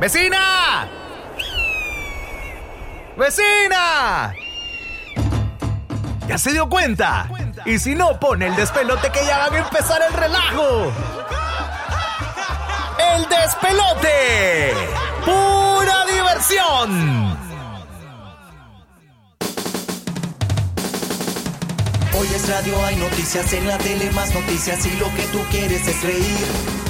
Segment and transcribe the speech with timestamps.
[0.00, 0.88] ¡Vecina!
[3.18, 4.34] ¡Vecina!
[6.26, 7.28] ¿Ya se dio cuenta?
[7.66, 10.90] Y si no, pone el despelote que ya van a empezar el relajo.
[13.14, 14.72] ¡El despelote!
[15.22, 17.38] ¡Pura diversión!
[22.18, 25.86] Hoy es radio, hay noticias en la tele, más noticias y lo que tú quieres
[25.86, 26.89] es reír.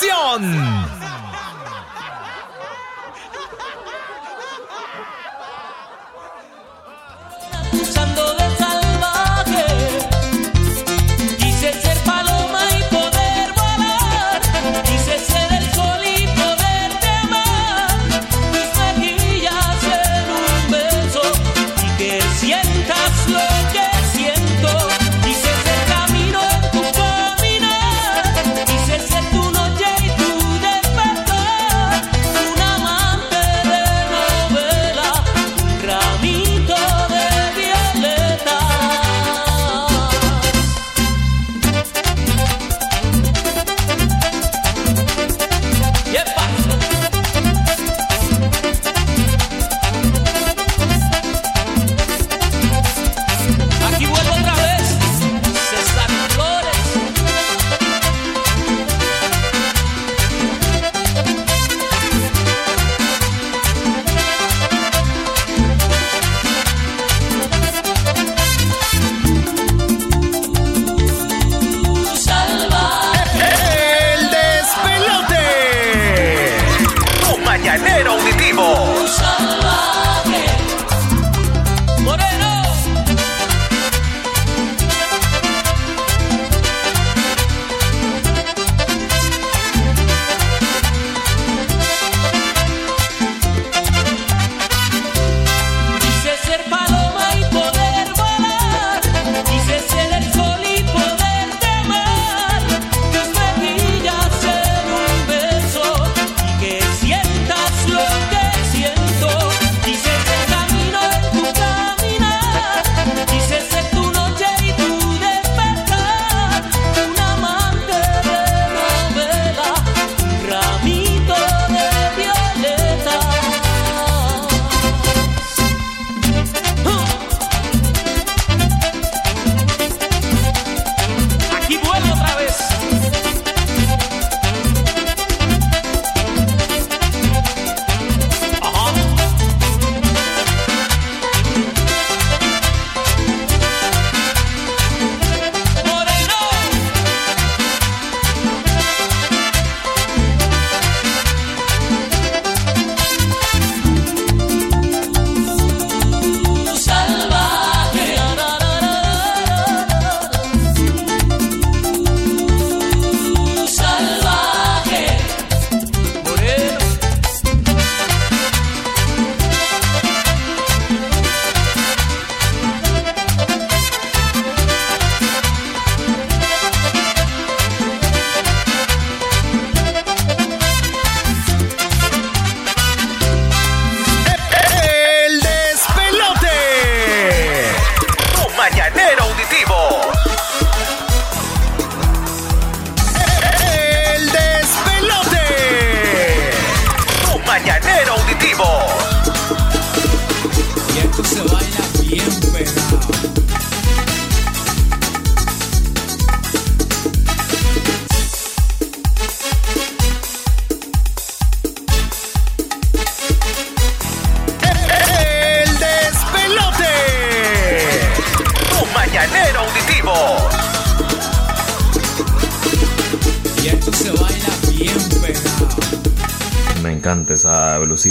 [0.00, 0.88] diversión!
[7.72, 8.77] Usando de salvaje,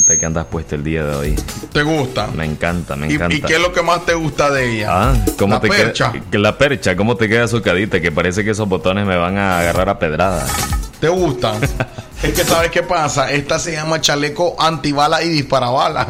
[0.08, 1.36] blusita que andas puesta el día de hoy.
[1.74, 2.28] ¿Te gusta?
[2.28, 3.36] Me encanta, me ¿Y, encanta.
[3.36, 4.88] y qué es lo que más te gusta de ella?
[4.90, 6.12] Ah, ¿cómo La te percha.
[6.12, 6.24] queda?
[6.32, 8.00] que La percha, ¿cómo te queda sucadita?
[8.00, 10.52] Que parece que esos botones me van a agarrar a pedradas.
[11.00, 11.54] ¿Te gusta?
[12.24, 13.32] es que sabes qué pasa.
[13.32, 16.08] Esta se llama chaleco antibala y disparabala.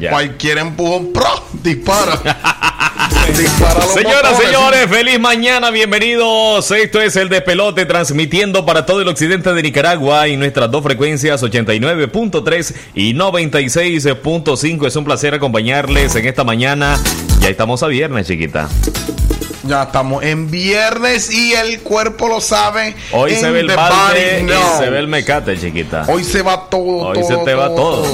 [0.00, 0.10] Ya.
[0.10, 1.28] Cualquier empujón, ¡pro!
[1.62, 2.18] dispara.
[3.40, 6.70] Señoras, señores, feliz mañana, bienvenidos.
[6.70, 11.42] Esto es el Despelote transmitiendo para todo el occidente de Nicaragua y nuestras dos frecuencias
[11.42, 14.86] 89.3 y 96.5.
[14.86, 17.00] Es un placer acompañarles en esta mañana.
[17.40, 18.68] Ya estamos a viernes, chiquita.
[19.64, 22.94] Ya estamos en viernes y el cuerpo lo sabe.
[23.12, 26.04] Hoy se ve el balde y se ve el mecate, chiquita.
[26.08, 27.08] Hoy se va todo.
[27.08, 28.06] Hoy se te va todo.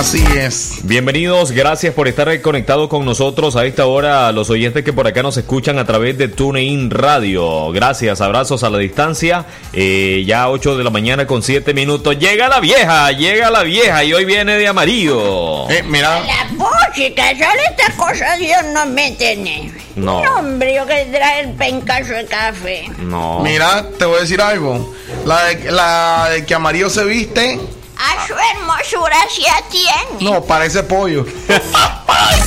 [0.00, 0.78] Así es.
[0.84, 5.22] Bienvenidos, gracias por estar conectados con nosotros a esta hora, los oyentes que por acá
[5.22, 7.70] nos escuchan a través de TuneIn Radio.
[7.70, 9.44] Gracias, abrazos a la distancia.
[9.74, 12.18] Eh, ya 8 de la mañana con 7 minutos.
[12.18, 15.68] Llega la vieja, llega la vieja y hoy viene de amarillo.
[15.68, 16.20] Eh, mira.
[16.20, 19.70] La música, solo esta cosa Dios no me tiene.
[19.96, 20.20] No.
[20.20, 22.90] hombre, yo que trae el pencaso de café.
[23.00, 23.40] No.
[23.40, 24.94] Mira, te voy a decir algo.
[25.26, 27.60] La de, la de que amarillo se viste,
[28.02, 30.30] A su hermosura sí tiene.
[30.32, 31.24] no, parece pollo.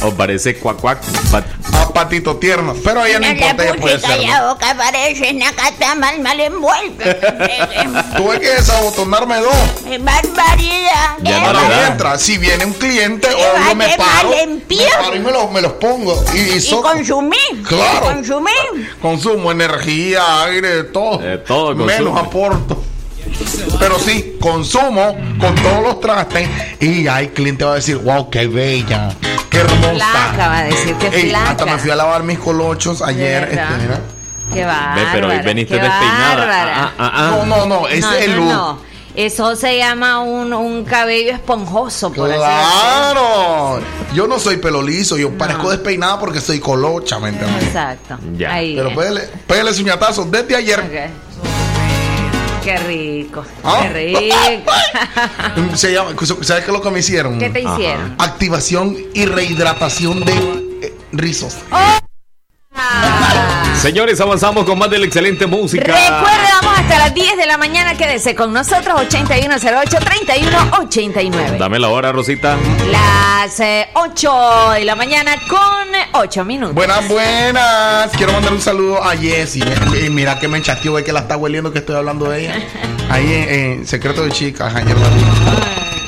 [0.05, 1.00] O parece cuac cuac.
[1.31, 2.75] pat- A patito tierno.
[2.83, 4.19] Pero ella no No importa, ella puede ser.
[4.27, 7.03] la boca, parece nacata mal, mal envuelto.
[8.17, 9.53] Tuve que desabotonarme dos.
[9.85, 11.17] ¡Qué barbaridad!
[11.21, 15.31] Ya no mientras, si viene un cliente, Qué obvio me paro, me paro y me
[15.31, 16.21] los, me los pongo.
[16.33, 17.63] Y, y Y consumir.
[17.65, 18.05] Claro.
[18.11, 18.95] Y consumir.
[19.01, 21.19] consumo energía, aire, todo.
[21.19, 22.83] De todo Menos aporto.
[23.80, 26.47] Pero sí, consumo con todos los trastes
[26.80, 29.09] y hay cliente va a decir, wow, qué bella,
[29.50, 29.94] qué hermosa.
[29.94, 31.50] Flaca, va a decir que Ey, flaca.
[31.51, 33.44] hasta me fui a lavar mis colochos ayer.
[33.44, 34.00] este, mira.
[34.53, 34.95] Qué bárbara.
[34.95, 36.83] Ve, pero hoy veniste despeinada.
[36.85, 37.44] Ah, ah, ah.
[37.45, 38.50] No, no, no, ese no, es el no, look.
[38.51, 38.94] no.
[39.15, 42.39] Eso se llama un, un cabello esponjoso, por así.
[42.39, 43.79] Claro,
[44.13, 47.63] yo no soy pelo liso, yo parezco despeinada porque soy colocha, ¿me entiendes?
[47.63, 48.18] Exacto.
[48.36, 48.53] Ya.
[48.53, 48.75] Ahí.
[48.75, 51.12] Pero pégale, pégale suñatazos desde ayer.
[52.63, 53.44] Qué rico.
[53.63, 53.81] Ah.
[53.81, 55.75] Qué rico.
[55.75, 56.12] Se llama,
[56.42, 57.39] ¿Sabes qué es lo que me hicieron?
[57.39, 58.15] ¿Qué te hicieron?
[58.18, 60.33] Activación y rehidratación de
[60.81, 61.57] eh, rizos.
[61.71, 62.02] Ah.
[63.83, 65.83] Señores, avanzamos con más de la excelente música.
[65.83, 67.95] Recuerde, vamos hasta las 10 de la mañana.
[67.97, 71.57] Quédese con nosotros, 8108-3189.
[71.57, 72.56] Dame la hora, Rosita.
[72.89, 75.59] Las eh, 8 de la mañana con
[76.13, 76.74] 8 minutos.
[76.75, 78.09] Buenas, buenas.
[78.15, 79.65] Quiero mandar un saludo a Jessie.
[79.91, 82.56] Mi- Mira que me chateó, ve que la está hueliendo que estoy hablando de ella.
[83.09, 83.50] Ahí en,
[83.81, 85.24] en Secreto de Chicas, ayer la vi.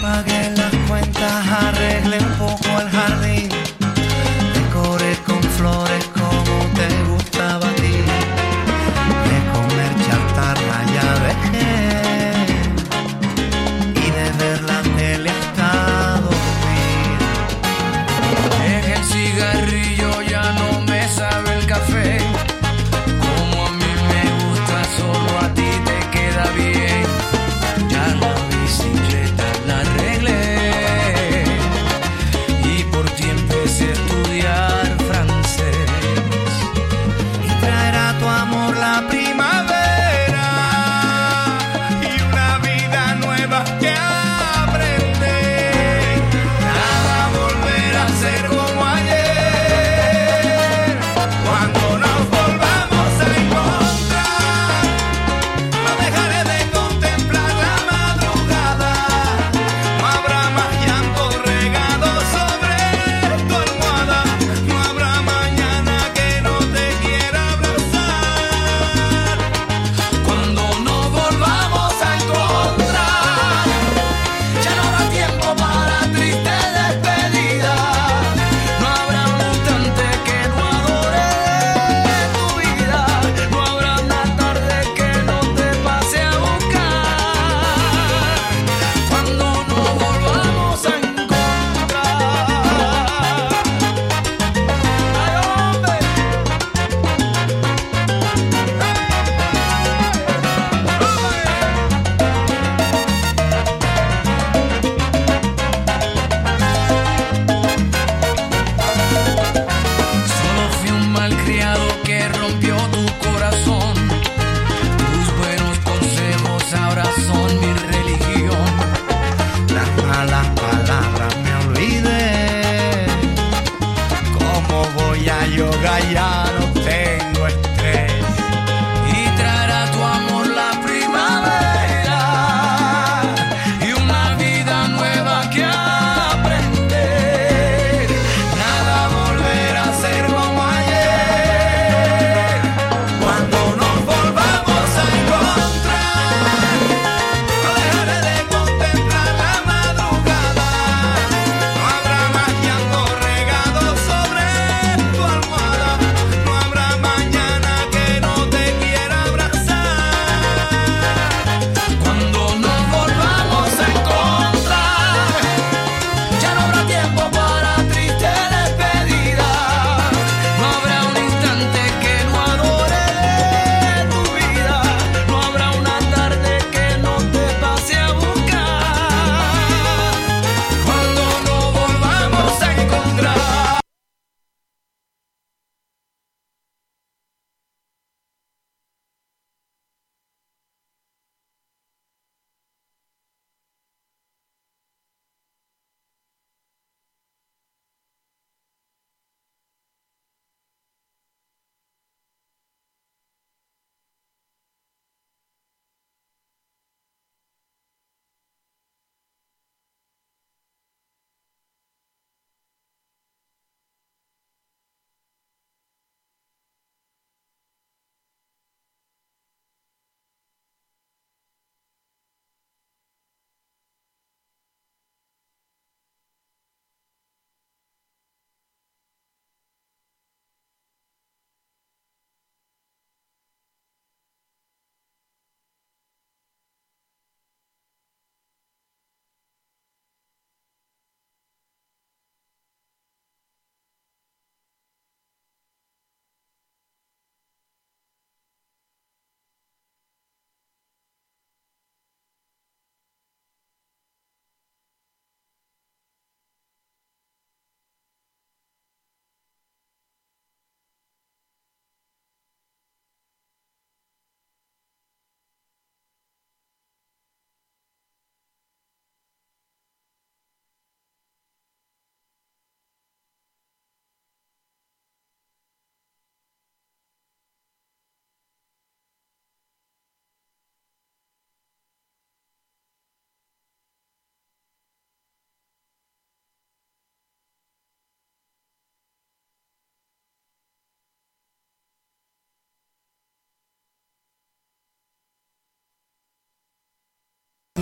[0.01, 2.74] Pagué las cuentas, arreglé un poco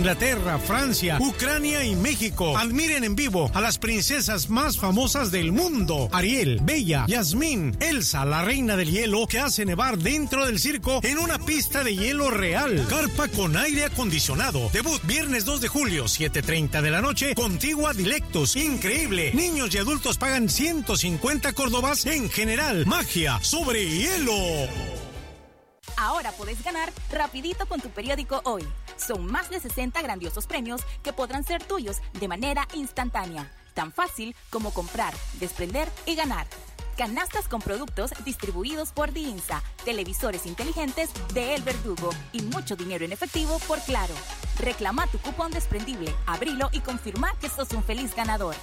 [0.04, 2.58] Inglaterra, Francia, Ucrania y México.
[2.58, 6.10] Admiren en vivo a las princesas más famosas del mundo.
[6.12, 11.16] Ariel, Bella, Yasmín, Elsa, la reina del hielo que hace nevar dentro del circo en
[11.16, 12.86] una pista de hielo real.
[12.86, 14.68] Carpa con aire acondicionado.
[14.74, 17.34] Debut viernes 2 de julio, 7.30 de la noche.
[17.34, 18.56] Contigua Dilectus.
[18.56, 19.32] Increíble.
[19.32, 22.84] Niños y adultos pagan 150 córdobas en general.
[22.84, 24.34] Magia sobre hielo.
[26.04, 28.62] Ahora puedes ganar rapidito con tu periódico hoy.
[28.98, 33.50] Son más de 60 grandiosos premios que podrán ser tuyos de manera instantánea.
[33.72, 36.46] Tan fácil como comprar, desprender y ganar.
[36.98, 43.12] Canastas con productos distribuidos por Diinsa, televisores inteligentes de El Verdugo y mucho dinero en
[43.12, 44.14] efectivo por Claro.
[44.58, 48.56] Reclama tu cupón desprendible, abrilo y confirma que sos un feliz ganador.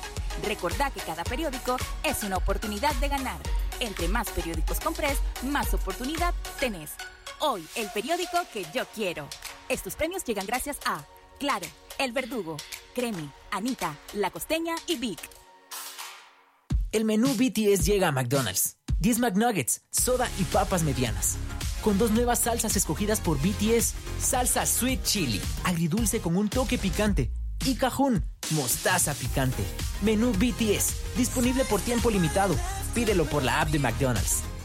[0.43, 3.39] Recordá que cada periódico es una oportunidad de ganar.
[3.79, 6.91] Entre más periódicos compres, más oportunidad tenés.
[7.43, 9.27] Hoy, el periódico que yo quiero.
[9.67, 11.03] Estos premios llegan gracias a
[11.39, 11.65] Claro,
[11.97, 12.55] El Verdugo,
[12.93, 15.19] Cremi, Anita, La Costeña y Vic.
[16.91, 18.77] El menú BTS llega a McDonald's.
[18.99, 21.37] 10 McNuggets, soda y papas medianas.
[21.83, 23.95] Con dos nuevas salsas escogidas por BTS.
[24.19, 27.31] Salsa Sweet Chili, agridulce con un toque picante.
[27.65, 29.63] Y cajún, mostaza picante.
[30.03, 32.55] Menú BTS, disponible por tiempo limitado.
[32.93, 34.43] Pídelo por la app de McDonald's.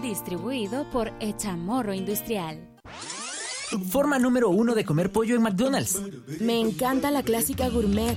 [0.00, 2.78] Distribuido por Echamorro Industrial.
[3.90, 6.00] Forma número uno de comer pollo en McDonald's.
[6.40, 8.16] Me encanta la clásica gourmet.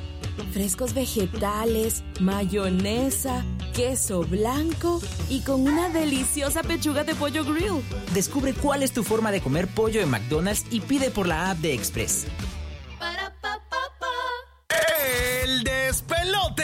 [0.52, 5.00] Frescos vegetales, mayonesa, queso blanco
[5.30, 7.84] y con una deliciosa pechuga de pollo grill.
[8.13, 11.60] Descubre cuál es tu forma de comer pollo en McDonald's y pide por la app
[11.60, 12.25] de Express.
[15.44, 16.63] El despelote.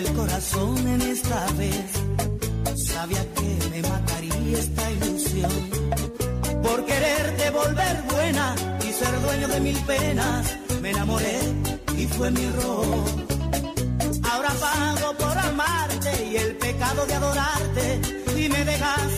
[0.00, 1.90] El corazón en esta vez.
[2.74, 5.52] Sabía que me mataría esta ilusión.
[6.62, 8.54] Por quererte volver buena
[8.88, 11.38] y ser dueño de mil penas, me enamoré
[11.96, 12.86] y fue mi error.
[14.30, 18.00] Ahora pago por amarte y el pecado de adorarte
[18.36, 19.10] y me dejas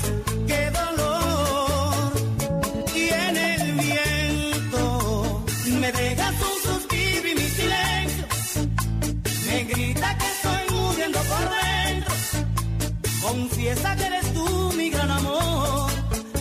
[13.32, 15.90] Confiesa que eres tú mi gran amor,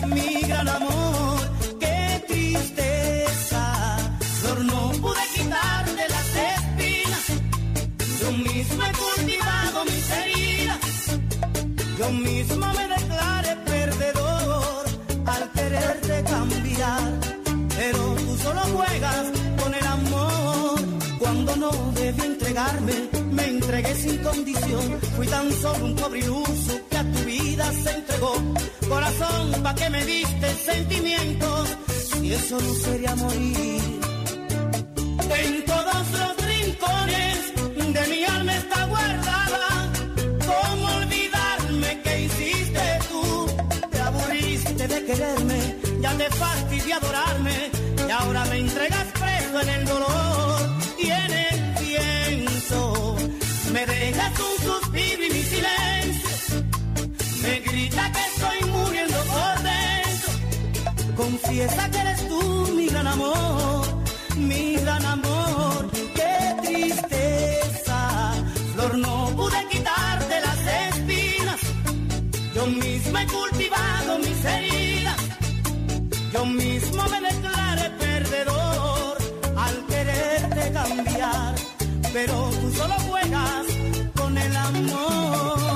[0.08, 1.40] mi gran amor.
[1.80, 3.64] Qué tristeza,
[4.40, 7.24] Flor, no pude quitarte las espinas.
[8.20, 10.80] Yo mismo he cultivado mis heridas.
[11.98, 14.84] Yo mismo me declaré perdedor
[15.24, 17.10] al quererte cambiar.
[17.74, 19.26] Pero tú solo juegas
[19.62, 20.80] con el amor.
[21.18, 25.00] Cuando no debí entregarme, me entregué sin condición.
[25.16, 26.81] Fui tan solo un pobre iluso
[27.40, 28.34] vida se entregó.
[28.88, 31.76] Corazón, ¿pa' qué me diste sentimientos?
[32.08, 33.82] Si eso no sería morir.
[35.42, 37.38] En todos los rincones
[37.96, 39.92] de mi alma está guardada.
[40.50, 43.24] ¿Cómo olvidarme que hiciste tú?
[43.90, 45.60] Te aburriste de quererme,
[46.00, 47.56] ya te fastidié adorarme.
[48.08, 50.60] Y ahora me entregas preso en el dolor
[50.98, 53.16] y en el viento.
[53.72, 54.61] Me dejas un
[57.72, 60.30] grita que estoy muriendo por dentro.
[61.16, 63.86] Confiesa que eres tú mi gran amor,
[64.36, 65.90] mi gran amor.
[66.18, 68.00] Qué tristeza,
[68.72, 71.60] Flor, no pude quitarte las espinas.
[72.54, 75.20] Yo misma he cultivado mis heridas.
[76.34, 79.16] Yo mismo me declaré perdedor
[79.56, 81.54] al quererte cambiar.
[82.12, 83.66] Pero tú solo juegas
[84.14, 85.71] con el amor.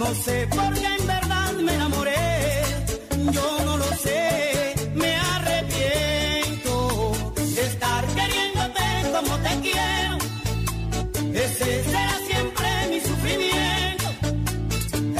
[0.00, 2.26] No sé por qué en verdad me enamoré.
[3.36, 6.72] Yo no lo sé, me arrepiento
[7.68, 10.14] estar queriéndote como te quiero.
[11.46, 14.08] Ese será siempre mi sufrimiento.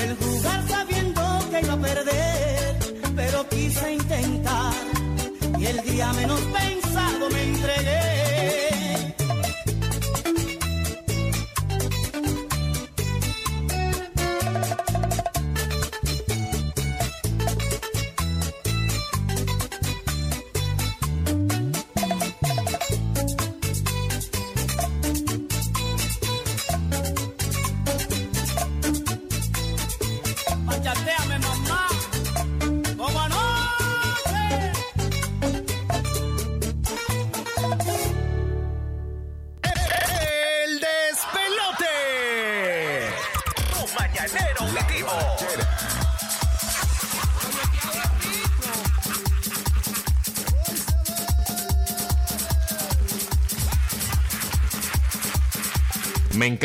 [0.02, 2.78] El jugar sabiendo que iba a perder,
[3.16, 4.74] pero quise intentar.
[5.58, 6.89] Y el día menos pensado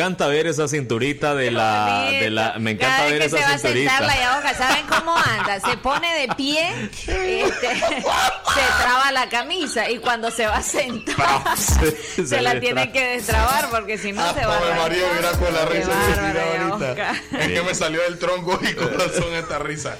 [0.05, 3.37] encanta ver esa cinturita de la, de la me encanta Cada ver vez que esa
[3.37, 4.19] se va a sentar la cinturita.
[4.21, 5.59] yaoca, ¿saben cómo anda?
[5.59, 11.57] Se pone de pie, este, se traba la camisa y cuando se va a sentar
[11.57, 15.05] se, se la le tiene que destrabar porque si no se va Pobre a María,
[15.15, 15.91] mira con la Qué risa
[16.33, 17.11] que ahorita.
[17.39, 19.97] Es que me salió del tronco y corazón esta risa.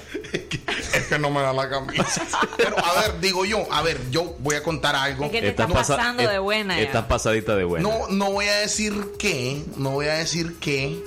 [1.06, 2.26] Es que, no me da la camisa.
[2.56, 5.24] Pero a ver, digo yo, a ver, yo voy a contar algo.
[5.26, 6.76] Es que te estás pasa- pasando de buena.
[6.76, 6.82] ya.
[6.82, 7.88] Estás pasadita de buena.
[7.88, 11.02] No, no voy a decir qué, no voy a decir qué,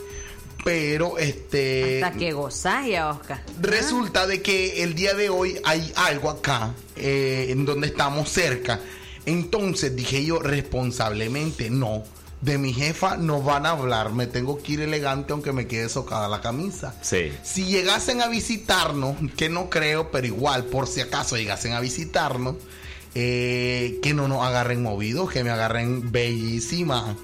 [0.64, 3.42] pero este Hasta que gozás, Yaosca.
[3.62, 8.80] resulta de que el día de hoy hay algo acá eh, en donde estamos cerca.
[9.26, 12.04] Entonces dije yo responsablemente, no.
[12.42, 15.90] De mi jefa no van a hablar, me tengo que ir elegante aunque me quede
[15.90, 16.96] socada la camisa.
[17.02, 17.34] Sí.
[17.44, 22.56] Si llegasen a visitarnos, que no creo, pero igual, por si acaso llegasen a visitarnos,
[23.16, 27.18] eh, que no nos agarren movidos, que me agarren bellísima,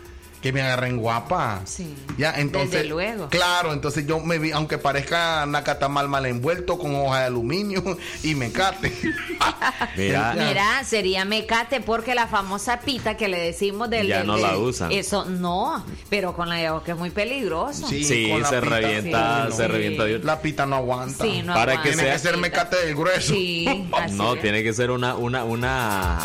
[0.45, 1.61] que me agarren guapa.
[1.65, 1.91] Sí.
[2.19, 2.69] Ya, entonces.
[2.73, 3.29] Desde luego.
[3.29, 7.83] Claro, entonces yo me vi, aunque parezca nacatamal mal envuelto con hoja de aluminio
[8.21, 8.93] y me cate.
[9.97, 14.05] Mira, Mira, sería mecate porque la famosa pita que le decimos del.
[14.05, 14.91] Ya del- no del- la usan.
[14.91, 17.87] Eso no, pero con la yaosca es muy peligroso.
[17.87, 18.69] Sí, con la se pita.
[18.79, 20.03] revienta, Sí, se revienta.
[20.03, 21.23] de- La pita no aguanta.
[21.23, 21.81] Sí, no Para aguanta.
[21.81, 23.33] que Tiene sea- que ser mecate del grueso.
[23.33, 24.41] Sí, No, es.
[24.43, 26.19] tiene que ser una, una, una,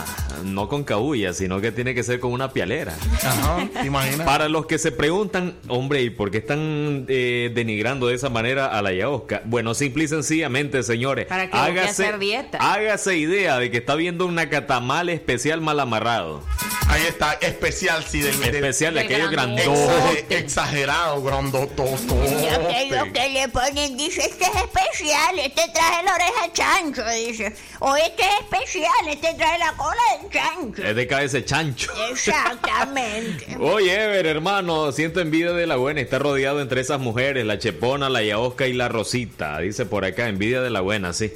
[0.44, 2.94] no con cabulla, sino que tiene que ser con una pialera.
[3.24, 3.86] Ajá, ¿te
[4.18, 8.66] Para los que se preguntan, hombre, ¿y por qué están eh, denigrando de esa manera
[8.66, 9.42] a la yaosca?
[9.44, 12.58] Bueno, simple y sencillamente, señores, Para que busque hacer dieta.
[12.60, 16.42] hágase idea de que está viendo un nacatamal especial mal amarrado.
[16.88, 20.26] Ahí está, especial, sí, del del- Especial de Del aquellos grandote.
[20.30, 21.96] exagerado, grandototo.
[22.08, 26.52] Yo que lo que le ponen dice, este es especial, este trae la oreja de
[26.52, 27.54] chancho, dice.
[27.78, 30.82] O este es especial, este trae la cola de chancho.
[30.82, 31.92] Es de cabeza chancho.
[32.10, 33.56] Exactamente.
[33.60, 36.00] Oye, Ever, hermano, siento envidia de la buena.
[36.00, 39.58] Está rodeado entre esas mujeres, la Chepona, la Yaosca y la Rosita.
[39.58, 41.32] Dice por acá, envidia de la buena, sí.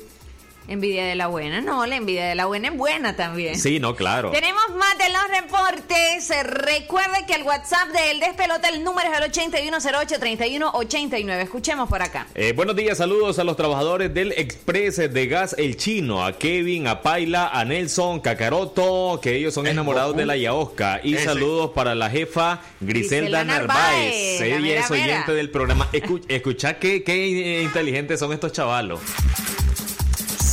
[0.67, 3.59] Envidia de la buena, no, la envidia de la buena es buena también.
[3.61, 4.31] Sí, no, claro.
[4.31, 6.31] Tenemos más de los reportes.
[6.43, 11.43] Recuerde que el WhatsApp del despelote, el número es el 8108-3189.
[11.43, 12.27] Escuchemos por acá.
[12.35, 16.87] Eh, buenos días, saludos a los trabajadores del Express de Gas El Chino, a Kevin,
[16.87, 21.01] a Paila, a Nelson, Cacaroto, que ellos son El enamorados de la Yaosca.
[21.03, 21.25] Y Ese.
[21.27, 24.41] saludos para la jefa Griselda, Griselda Narváez.
[24.41, 25.33] Narváez, la Ella es oyente mera.
[25.35, 25.89] del programa.
[25.93, 29.01] Escu- escucha qué, qué eh, inteligentes son estos chavalos.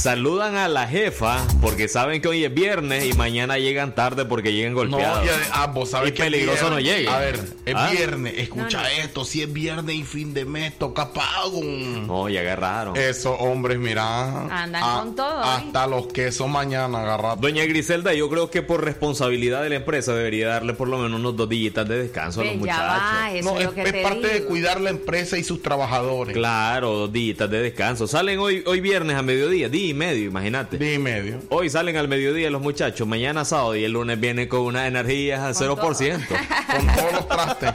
[0.02, 4.52] Saludan a la jefa porque saben que hoy es viernes y mañana llegan tarde porque
[4.52, 5.24] llegan No, golpeados.
[5.24, 5.72] y ade- ah,
[6.08, 6.72] Y que es peligroso viernes.
[6.72, 7.08] no llegue.
[7.08, 7.90] A ver, es Ah.
[7.92, 8.90] viernes, escucha No, no.
[9.04, 11.62] esto, si es viernes y fin de mes, toca pago.
[11.62, 12.98] No, ya agarraron.
[12.98, 14.48] Esos hombres, mira.
[14.64, 15.46] Andan a- con todo, ¿eh?
[15.46, 17.40] Hasta los quesos mañana agarrados.
[17.40, 21.20] Doña Griselda, yo creo que por responsabilidad de la empresa debería darle por lo menos
[21.20, 22.84] unos dos días de descanso a los ya muchachos.
[23.04, 25.44] va, eso No, es es, lo que es te parte de cuidar la empresa y
[25.44, 26.34] sus trabajadores.
[26.36, 28.08] Claro, dos días de descanso.
[28.08, 30.78] Salen hoy, hoy viernes a mediodía, día y medio, imagínate.
[30.78, 31.40] Día y medio.
[31.50, 35.40] Hoy salen al mediodía los muchachos, mañana sábado y el lunes vienen con unas energías
[35.40, 35.82] al 0%.
[36.72, 37.74] Con todos los trastes.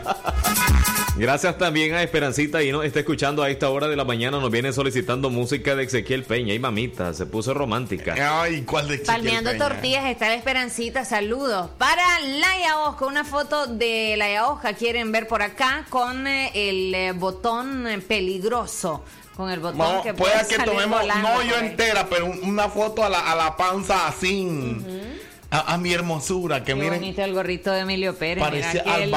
[1.19, 4.39] Gracias también a Esperancita y nos está escuchando a esta hora de la mañana.
[4.39, 6.53] Nos viene solicitando música de Ezequiel Peña.
[6.53, 8.15] Y mamita, se puso romántica.
[8.43, 9.69] Ay, ¿cuál de Ezequiel Palmeando Peña?
[9.69, 11.71] tortillas está la Esperancita, saludos.
[11.79, 16.95] Para Laia Osca, una foto de Laia Osca quieren ver por acá con eh, el
[16.95, 19.03] eh, botón eh, peligroso.
[19.37, 21.67] Con el botón Vamos, que puede puede que tomemos, no yo ahí.
[21.67, 24.49] entera, pero un- una foto a la, a la panza así.
[25.51, 28.43] a, a mi hermosura, que Qué miren, bonito el gorrito de Emilio Pérez.
[28.73, 29.11] qué al.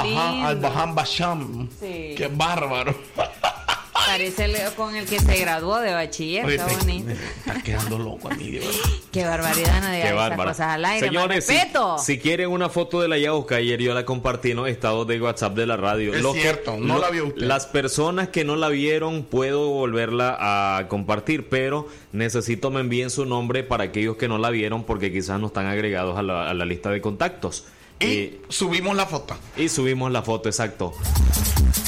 [0.60, 1.70] Baham Basham.
[1.80, 2.14] Sí.
[2.18, 2.94] Qué bárbaro.
[4.10, 6.44] Parece el con el que se graduó de bachiller.
[6.46, 7.06] Oye, Está te- bonito.
[7.06, 8.74] me está quedando loco a mí, de verdad.
[9.12, 11.08] Qué barbaridad, no esas cosas al aire.
[11.08, 11.98] Señores, si, respeto.
[12.00, 15.22] si quieren una foto de la Yausca, ayer yo la compartí en los estados de
[15.22, 16.14] WhatsApp de la radio.
[16.16, 17.42] Es Lo que- cierto, no lo- la vio usted.
[17.44, 23.26] Las personas que no la vieron, puedo volverla a compartir, pero necesito me envíen su
[23.26, 26.54] nombre para aquellos que no la vieron, porque quizás no están agregados a la, a
[26.56, 27.66] la lista de contactos.
[28.00, 29.38] Y subimos la foto.
[29.58, 30.94] Y subimos la foto, exacto.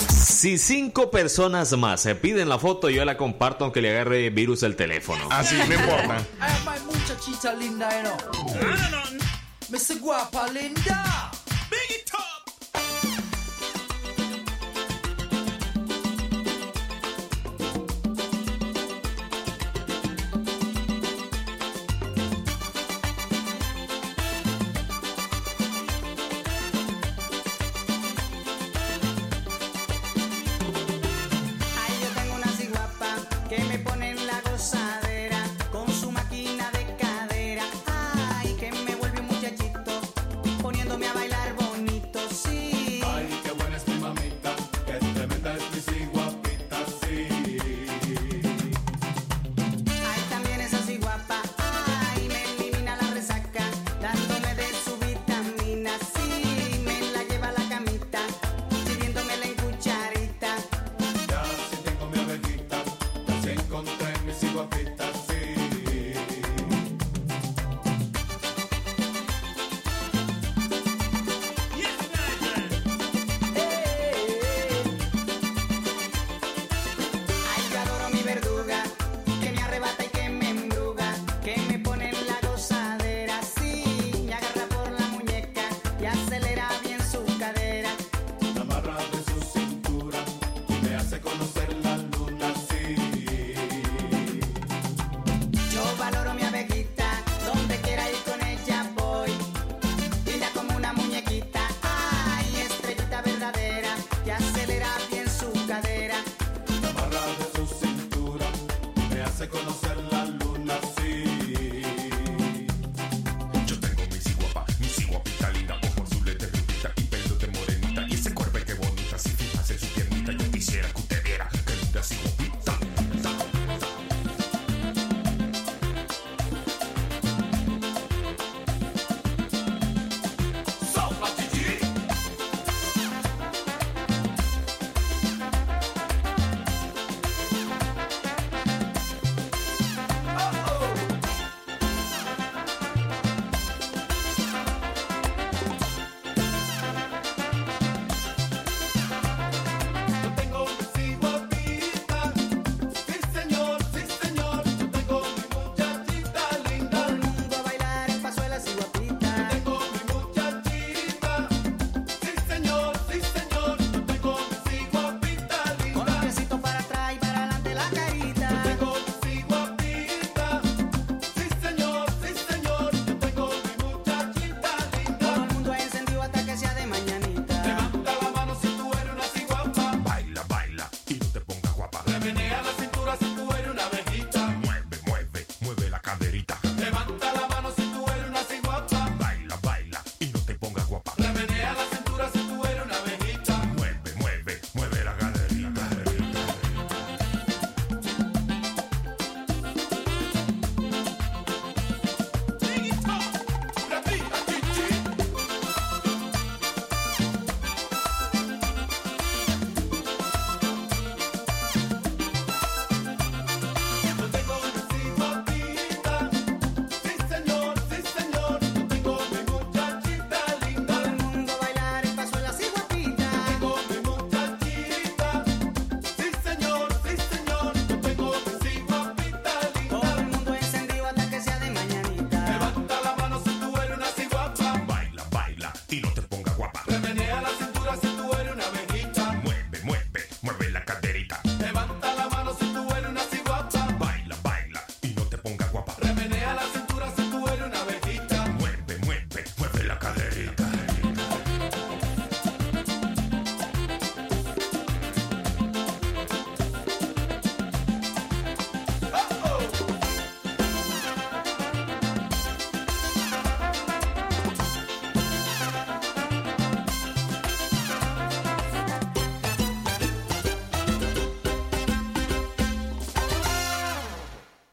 [0.09, 4.63] Si cinco personas más se piden la foto, yo la comparto aunque le agarre virus
[4.63, 5.23] el teléfono.
[5.29, 6.25] Así, no importa.
[6.39, 8.17] Ay, muchachita linda, know.
[9.69, 9.99] Mr.
[9.99, 11.31] Guapa linda.
[11.69, 12.05] Big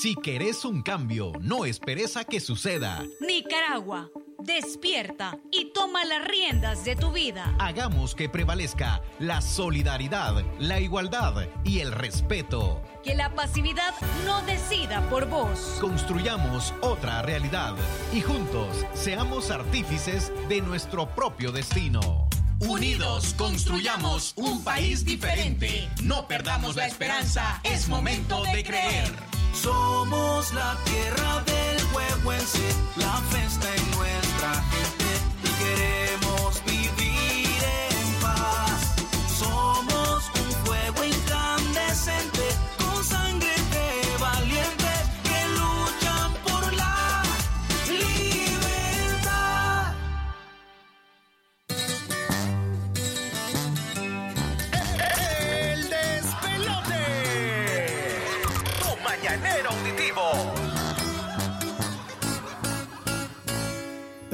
[0.00, 3.04] Si querés un cambio, no esperes a que suceda.
[3.20, 4.08] Nicaragua,
[4.38, 7.54] despierta y toma las riendas de tu vida.
[7.58, 12.80] Hagamos que prevalezca la solidaridad, la igualdad y el respeto.
[13.02, 13.92] Que la pasividad
[14.24, 15.76] no decida por vos.
[15.82, 17.74] Construyamos otra realidad
[18.14, 22.26] y juntos seamos artífices de nuestro propio destino.
[22.60, 25.90] Unidos construyamos un país diferente.
[26.02, 29.39] No perdamos la esperanza, es momento de creer.
[29.52, 34.99] Somos la tierra del huehuense, la festa en nuestra gente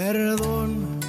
[0.07, 1.01] Perdón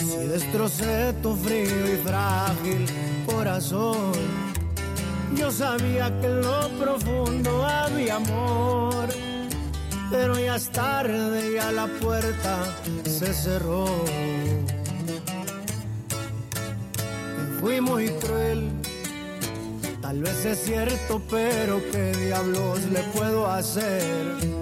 [0.00, 2.84] si destrocé tu frío y frágil
[3.26, 4.10] corazón.
[5.36, 9.06] Yo sabía que en lo profundo había amor,
[10.10, 13.86] pero ya es tarde, ya la puerta se cerró.
[17.60, 18.68] Fui muy cruel,
[20.00, 24.61] tal vez es cierto, pero qué diablos le puedo hacer.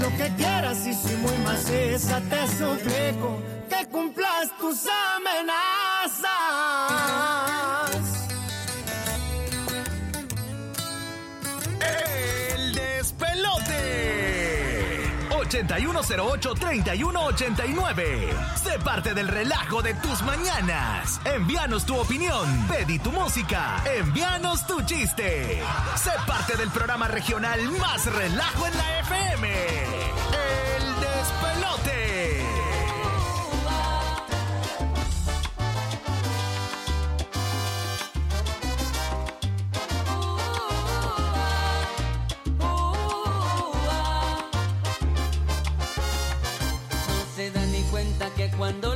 [0.00, 6.65] Lo que quieras y si muy maciza te suplico que cumplas tus amenazas.
[15.64, 18.56] 8108-3189.
[18.56, 21.20] Sé parte del relajo de tus mañanas.
[21.24, 22.66] Envíanos tu opinión.
[22.68, 23.82] Pedí tu música.
[23.98, 25.62] Envíanos tu chiste.
[25.96, 30.25] Sé parte del programa regional más relajo en la FM.
[48.48, 48.95] Cuando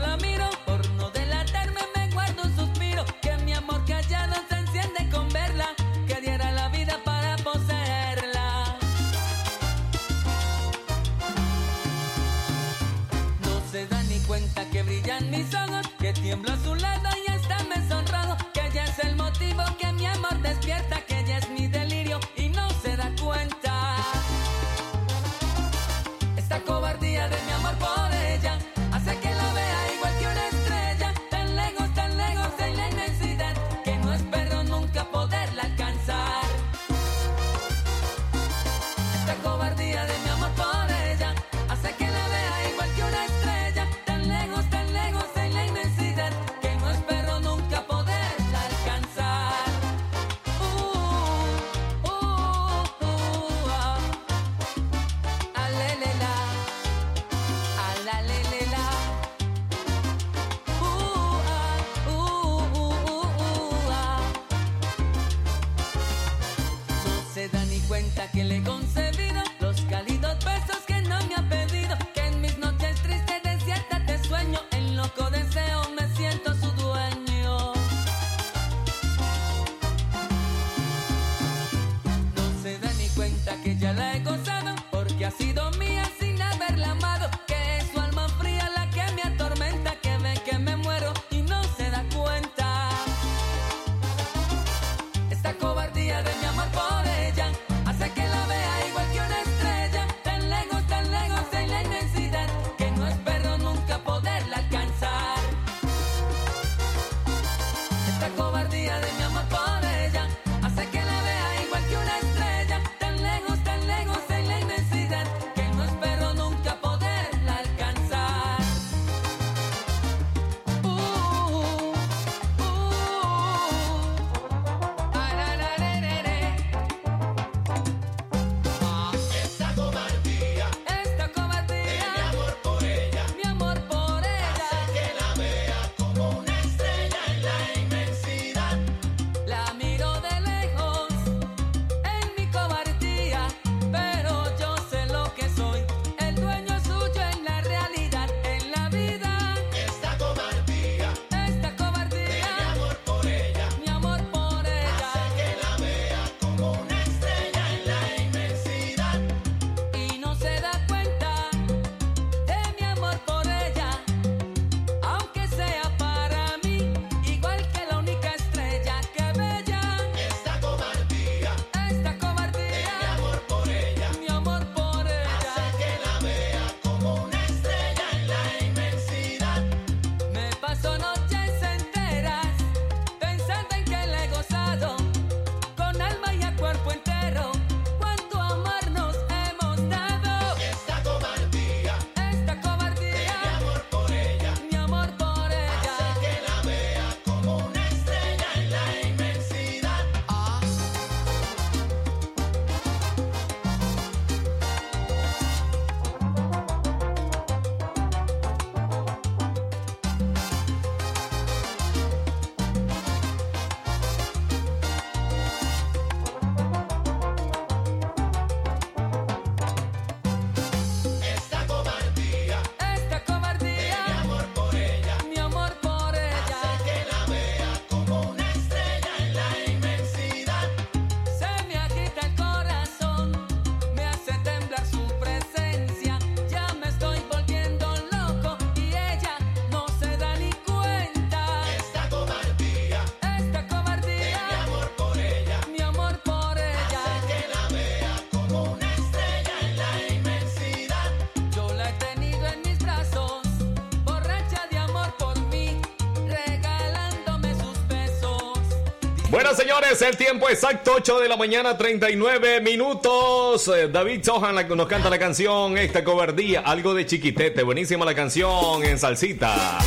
[259.30, 263.68] Bueno, señores, el tiempo exacto, 8 de la mañana, 39 minutos.
[263.68, 267.62] Eh, David Sohan nos canta la canción Esta cobardía, algo de chiquitete.
[267.62, 269.78] Buenísima la canción en salsita.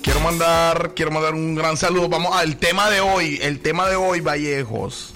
[0.00, 2.08] Quiero mandar, quiero mandar un gran saludo.
[2.08, 5.12] Vamos al tema de hoy, el tema de hoy, Vallejos.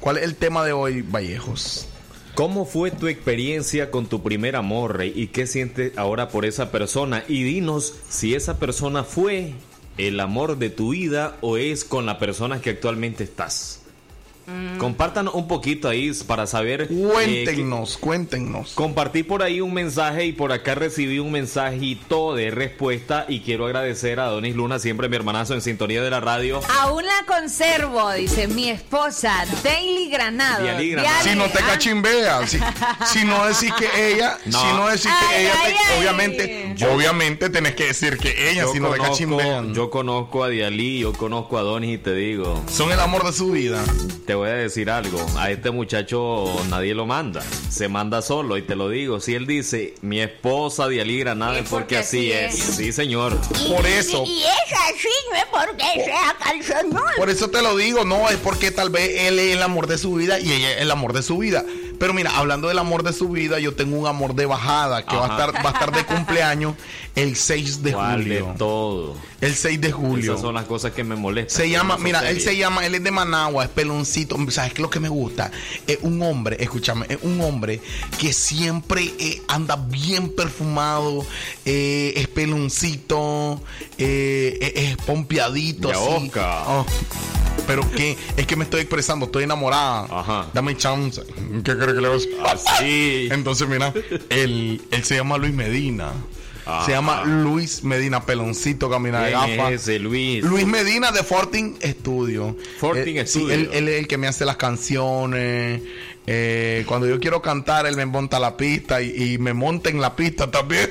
[0.00, 1.86] ¿Cuál es el tema de hoy, Vallejos?
[2.34, 5.12] ¿Cómo fue tu experiencia con tu primer amor, Rey?
[5.14, 7.22] ¿Y qué sientes ahora por esa persona?
[7.28, 9.54] Y dinos si esa persona fue
[9.98, 13.80] el amor de tu vida o es con la persona que actualmente estás?
[14.78, 16.82] Compartan un poquito ahí para saber.
[16.82, 18.72] eh, Cuéntenos, cuéntenos.
[18.74, 23.66] Compartí por ahí un mensaje y por acá recibí un mensajito de respuesta y quiero
[23.66, 26.60] agradecer a Donis Luna, siempre mi hermanazo en sintonía de la radio.
[26.80, 30.64] Aún la conservo, dice mi esposa, Daily Granado.
[30.64, 31.24] Granado.
[31.24, 32.58] Si no te ah, cachimbeas, si,
[33.06, 34.60] si no decís que ella, No.
[34.60, 35.98] si no decís que Ay, ella, ay, te- ay.
[36.00, 39.74] obviamente, obviamente tenés que decir que ella, Yo si no te conozco, cachimbean.
[39.74, 43.32] yo conozco a Dialí, yo conozco a Donis y te digo, Son el amor de
[43.32, 43.82] su vida.
[44.26, 48.62] te voy a decir algo, a este muchacho nadie lo manda, se manda solo y
[48.62, 52.92] te lo digo, si él dice mi esposa Dialí Granada es porque así es, sí
[52.92, 53.38] señor.
[53.64, 54.24] Y- Por y- eso.
[54.26, 57.02] Y, es así, no es porque sea calzonón.
[57.16, 59.98] Por eso te lo digo, no, es porque tal vez él es el amor de
[59.98, 61.64] su vida y ella es el amor de su vida.
[61.98, 65.16] Pero mira, hablando del amor de su vida, yo tengo un amor de bajada que
[65.16, 66.74] va a, estar, va a estar de cumpleaños
[67.14, 68.54] el 6 de ¿Cuál de julio.
[68.58, 69.16] todo?
[69.40, 70.32] El 6 de julio.
[70.32, 71.56] Esas son las cosas que me molestan.
[71.56, 74.36] Se llama, mira, él se llama, él es de Managua, es peloncito.
[74.50, 75.50] ¿Sabes qué es lo que me gusta?
[75.86, 77.80] Es un hombre, escúchame, es un hombre
[78.18, 81.24] que siempre eh, anda bien perfumado,
[81.64, 83.60] eh, es peloncito,
[83.98, 85.90] eh, es, es pompeadito.
[85.90, 86.30] Así.
[86.36, 86.84] Oh,
[87.66, 90.06] pero que es que me estoy expresando, estoy enamorada.
[90.10, 90.46] Ajá.
[90.52, 91.22] Dame chance.
[91.64, 92.26] ¿Qué que le vas.
[92.44, 93.28] Así.
[93.30, 93.92] Entonces, mira,
[94.30, 96.12] él, él se llama Luis Medina.
[96.84, 99.70] Se llama Luis Medina, peloncito, camina de gafa.
[100.00, 100.66] Luis?
[100.66, 102.56] Medina de Fortin Studio.
[102.78, 105.80] Fortin eh, Sí, él, él, es el que me hace las canciones.
[106.26, 110.16] Eh, cuando yo quiero cantar, él me monta la pista y, me monta en la
[110.16, 110.90] pista también.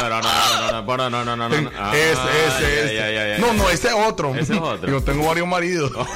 [0.00, 1.92] No, no, no, no, no, no, no, no.
[1.92, 2.12] Ese,
[2.46, 2.94] ese, ese.
[2.94, 4.32] Ya, ya, ya, no, no, ese es otro.
[4.36, 4.88] Ese es otro.
[4.90, 5.90] Yo tengo varios maridos.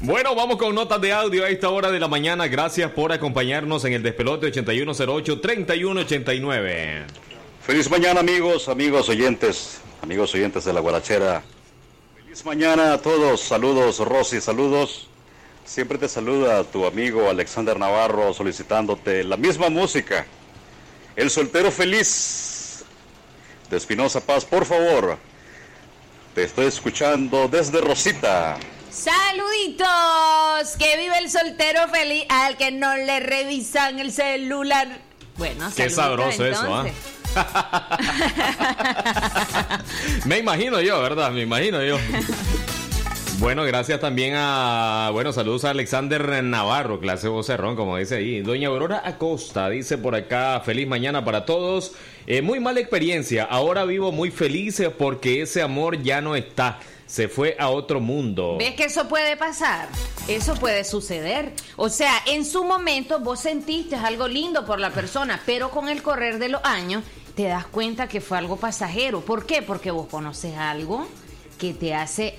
[0.00, 2.46] Bueno, vamos con notas de audio a esta hora de la mañana.
[2.46, 7.04] Gracias por acompañarnos en el despelote 8108-3189.
[7.60, 11.42] Feliz mañana amigos, amigos oyentes, amigos oyentes de la guarachera.
[12.14, 15.08] Feliz mañana a todos, saludos Rosy, saludos.
[15.64, 20.26] Siempre te saluda tu amigo Alexander Navarro solicitándote la misma música.
[21.16, 22.84] El soltero feliz
[23.68, 25.18] de Espinosa Paz, por favor.
[26.36, 28.60] Te estoy escuchando desde Rosita.
[28.98, 34.88] Saluditos, que vive el soltero feliz al que no le revisan el celular.
[35.36, 36.84] Bueno, Qué sabroso eso, ¿ah?
[36.84, 36.94] entonces.
[40.26, 41.30] Me imagino yo, ¿verdad?
[41.30, 41.96] Me imagino yo.
[43.38, 45.10] Bueno, gracias también a.
[45.12, 48.40] Bueno, saludos a Alexander Navarro, clase vocerrón, como dice ahí.
[48.40, 51.92] Doña Aurora Acosta dice por acá: Feliz mañana para todos.
[52.26, 53.44] Eh, muy mala experiencia.
[53.44, 56.80] Ahora vivo muy feliz porque ese amor ya no está.
[57.08, 58.56] Se fue a otro mundo.
[58.58, 59.88] ¿Ves que eso puede pasar?
[60.28, 61.54] Eso puede suceder.
[61.76, 66.02] O sea, en su momento vos sentiste algo lindo por la persona, pero con el
[66.02, 67.02] correr de los años
[67.34, 69.22] te das cuenta que fue algo pasajero.
[69.22, 69.62] ¿Por qué?
[69.62, 71.08] Porque vos conoces algo
[71.58, 72.38] que te hace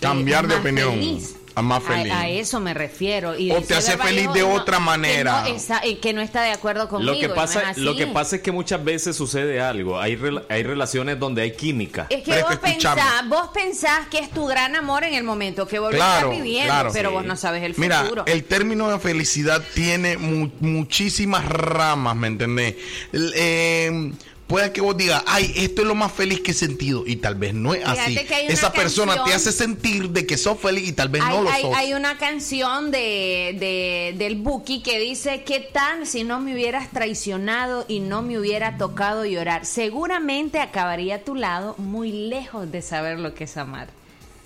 [0.00, 0.90] Cambiar de opinión.
[0.94, 1.36] feliz.
[1.52, 2.12] A más feliz.
[2.12, 3.36] A, eso me refiero.
[3.36, 5.42] Y O te hace feliz de no, otra que manera.
[5.42, 7.12] no está- eh, que no está de acuerdo conmigo.
[7.12, 9.98] Lo que, pasa, lo que pasa es que muchas veces sucede algo.
[10.00, 10.16] Hay,
[10.48, 12.06] hay relaciones donde hay química.
[12.08, 12.96] Es que vos pensás,
[13.28, 16.72] vos pensás que es tu gran amor en el momento que vos lo estás viviendo,
[16.72, 16.90] claro.
[16.92, 17.14] pero Sí.
[17.16, 18.24] vos no sabes el Mira, futuro.
[18.26, 22.76] el término de felicidad tiene mu- muchísimas ramas, ¿me entendés?
[23.12, 24.12] Eh,
[24.50, 27.36] puede que vos digas, ay, esto es lo más feliz que he sentido, y tal
[27.36, 28.18] vez no es así.
[28.48, 31.50] Esa persona te hace sentir de que sos feliz y tal vez hay, no lo
[31.50, 31.76] hay- sos.
[31.76, 36.90] hay una canción de, de- del Buki que dice, ¿qué tal si no me hubieras
[36.90, 39.64] traicionado y no me hubiera tocado llorar?
[39.64, 43.88] Seguramente acabaría a tu lado muy lejos de saber lo que es amar.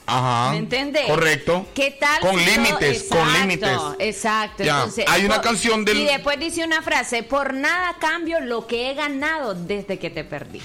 [0.06, 0.50] Ajá.
[0.52, 1.06] ¿Me entendés?
[1.06, 1.66] Correcto.
[1.74, 2.20] ¿Qué tal?
[2.20, 3.70] Con si no- límites, con límites.
[3.98, 4.62] Exacto.
[4.62, 8.40] Ya, Entonces, hay una por- canción del- Y después dice una frase, por nada cambio
[8.40, 10.60] lo que he ganado desde que te perdí.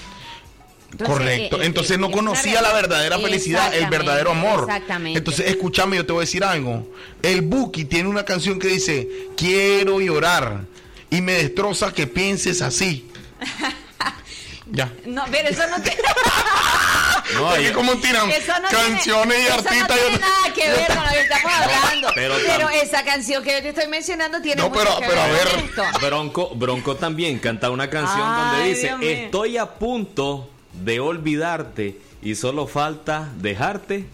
[0.92, 1.56] Entonces, Correcto.
[1.56, 4.64] eh, eh, Entonces eh, no conocía la verdadera felicidad, el verdadero amor.
[4.64, 5.18] Exactamente.
[5.18, 6.86] Entonces, escúchame, yo te voy a decir algo.
[7.22, 10.62] El Buki tiene una canción que dice, quiero llorar
[11.08, 13.08] y me destroza que pienses así.
[14.72, 14.92] ya.
[15.06, 16.02] No, pero eso no tiene...
[17.34, 19.02] No, es que como tiran Eso no canciones
[19.36, 19.88] tiene- y eso artistas.
[19.88, 22.08] no tiene yo- nada que ver con lo que estamos hablando.
[22.14, 25.26] pero esa canción que yo te estoy mencionando tiene No, mucho pero- que pero a
[25.28, 25.64] ver con ver.
[25.64, 25.82] esto.
[26.06, 29.08] Bronco, Bronco también canta una canción Ay, donde dice, Dios mío.
[29.10, 34.06] estoy a punto de olvidarte y solo falta dejarte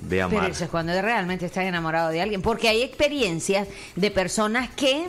[0.00, 0.40] de amar.
[0.42, 2.40] Pero eso es cuando realmente estás enamorado de alguien.
[2.40, 5.08] Porque hay experiencias de personas que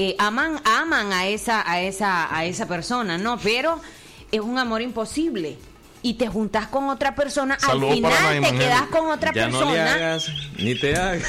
[0.00, 3.36] eh, aman, aman a esa, a esa, a esa persona, ¿no?
[3.38, 3.80] Pero
[4.30, 5.58] es un amor imposible.
[6.02, 9.60] Y te juntas con otra persona, Saludos al final te quedas con otra ya no
[9.60, 9.94] le persona.
[9.94, 10.28] hagas,
[10.58, 11.24] ni te hagas.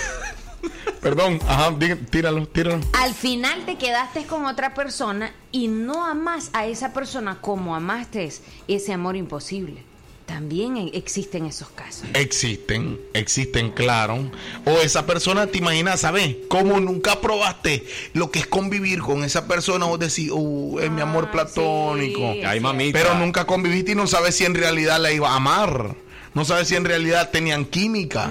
[1.01, 1.73] Perdón, ajá,
[2.11, 2.81] tíralo, tíralo.
[2.93, 8.29] Al final te quedaste con otra persona y no amas a esa persona como amaste
[8.67, 9.88] ese amor imposible.
[10.29, 12.03] También e- existen esos casos.
[12.13, 14.29] Existen, existen, claro.
[14.63, 16.35] O esa persona, te imaginas, ¿sabes?
[16.47, 21.01] Como nunca probaste lo que es convivir con esa persona, vos decís, uh, es mi
[21.01, 22.33] amor platónico.
[22.33, 22.99] sí, Ay, mamita.
[22.99, 25.95] Pero nunca conviviste y no sabes si en realidad la iba a amar.
[26.35, 28.29] No sabes si en realidad tenían química.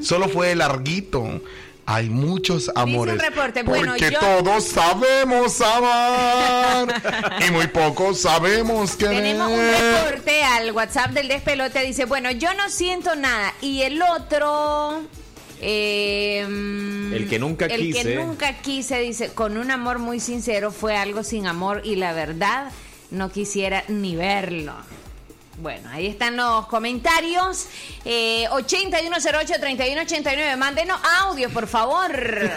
[0.00, 1.42] Solo fue larguito.
[1.88, 3.16] Hay muchos amores.
[3.22, 7.02] reporte, bueno, porque yo- todos sabemos amar
[7.46, 9.16] y muy pocos sabemos querer.
[9.22, 11.80] Tenemos un reporte al WhatsApp del despelote.
[11.82, 13.54] Dice, bueno, yo no siento nada.
[13.60, 15.02] Y el otro...
[15.60, 18.02] eh, El que nunca el quise.
[18.02, 22.12] que nunca quise, dice, con un amor muy sincero fue algo sin amor y la
[22.12, 22.72] verdad
[23.12, 24.74] no quisiera ni verlo.
[25.58, 27.66] Bueno, ahí están los comentarios.
[28.04, 30.56] Eh, 8108-3189.
[30.58, 32.10] Mándenos audio, por favor.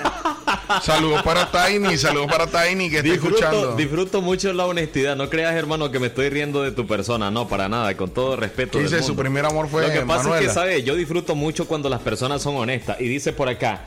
[0.83, 3.75] Saludos para Tiny, saludos para Tiny que está Disfruto, escuchando.
[3.75, 5.15] disfruto mucho la honestidad.
[5.15, 7.31] No creas, hermano, que me estoy riendo de tu persona.
[7.31, 7.95] No, para nada.
[7.95, 8.73] Con todo respeto.
[8.77, 9.03] ¿Qué del dice?
[9.03, 10.83] Su primer amor fue Lo que pasa es que, ¿sabes?
[10.83, 12.99] Yo disfruto mucho cuando las personas son honestas.
[12.99, 13.81] Y dice por acá.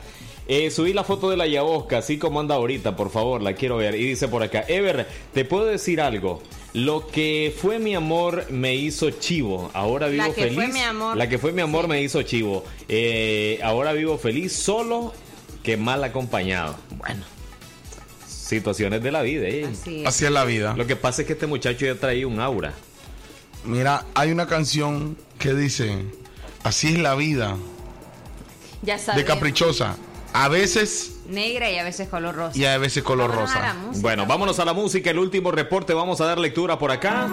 [0.47, 3.77] Eh, subí la foto de la Yabosca, así como anda ahorita, por favor, la quiero
[3.77, 3.95] ver.
[3.95, 6.41] Y dice por acá, Ever, te puedo decir algo.
[6.73, 9.69] Lo que fue mi amor me hizo chivo.
[9.73, 10.55] Ahora vivo La que feliz.
[10.55, 11.15] fue mi amor.
[11.17, 12.63] La que fue mi amor me hizo chivo.
[12.89, 15.13] Eh, ahora vivo feliz solo
[15.61, 16.75] que mal acompañado.
[16.97, 17.23] Bueno,
[18.27, 19.47] situaciones de la vida.
[19.47, 19.65] ¿eh?
[19.71, 20.73] Así Así es la vida.
[20.75, 22.73] Lo que pasa es que este muchacho ya traía un aura.
[23.65, 25.95] Mira, hay una canción que dice,
[26.63, 27.55] así es la vida,
[28.81, 29.23] Ya de sabes.
[29.25, 29.95] caprichosa.
[30.33, 32.57] A veces Negra y a veces color rosa.
[32.57, 33.75] y a veces color Vámonos rosa.
[34.01, 35.09] Bueno, vámonos a la música.
[35.11, 37.29] El último reporte, vamos a dar lectura por acá.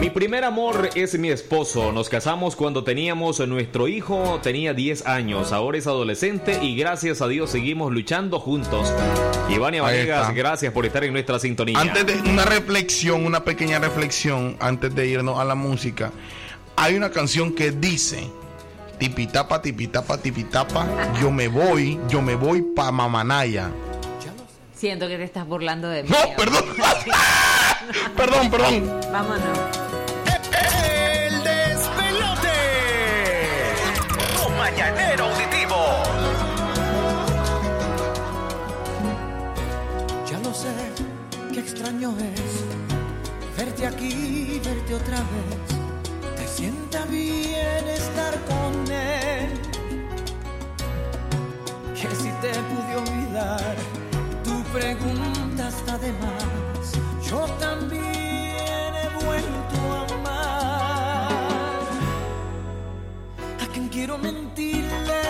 [0.00, 1.90] Mi primer amor es mi esposo.
[1.90, 5.52] Nos casamos cuando teníamos nuestro hijo, tenía 10 años.
[5.52, 8.92] Ahora es adolescente y gracias a Dios seguimos luchando juntos.
[9.48, 11.80] Ivania Vanegas, gracias por estar en nuestra sintonía.
[11.80, 16.12] Antes de una reflexión, una pequeña reflexión, antes de irnos a la música,
[16.76, 18.30] hay una canción que dice,
[18.98, 20.86] tipitapa, tipitapa, tipitapa,
[21.20, 23.70] yo me voy, yo me voy pa' Mamanaya.
[24.74, 26.08] Siento que te estás burlando de mí.
[26.08, 26.64] No, perdón.
[28.16, 29.00] perdón, perdón.
[29.12, 29.58] Vámonos.
[30.52, 32.58] El despelote.
[34.36, 35.76] Tu mañanero auditivo.
[40.30, 40.68] Ya lo sé,
[41.52, 42.78] qué extraño es
[43.56, 45.77] verte aquí, verte otra vez.
[53.48, 53.76] Olvidar,
[54.44, 56.92] tu pregunta está de más.
[57.28, 61.32] Yo también he vuelto a amar.
[63.60, 65.22] A quien quiero mentirle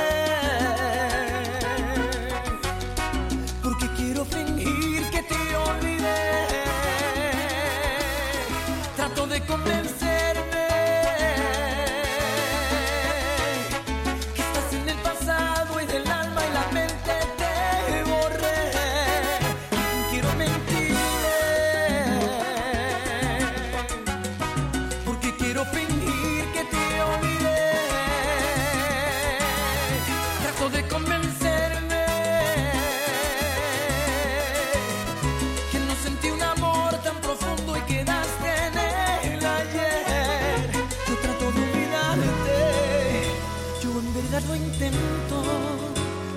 [3.62, 6.46] porque quiero fingir que te olvidé.
[8.96, 9.97] Trato de convencerme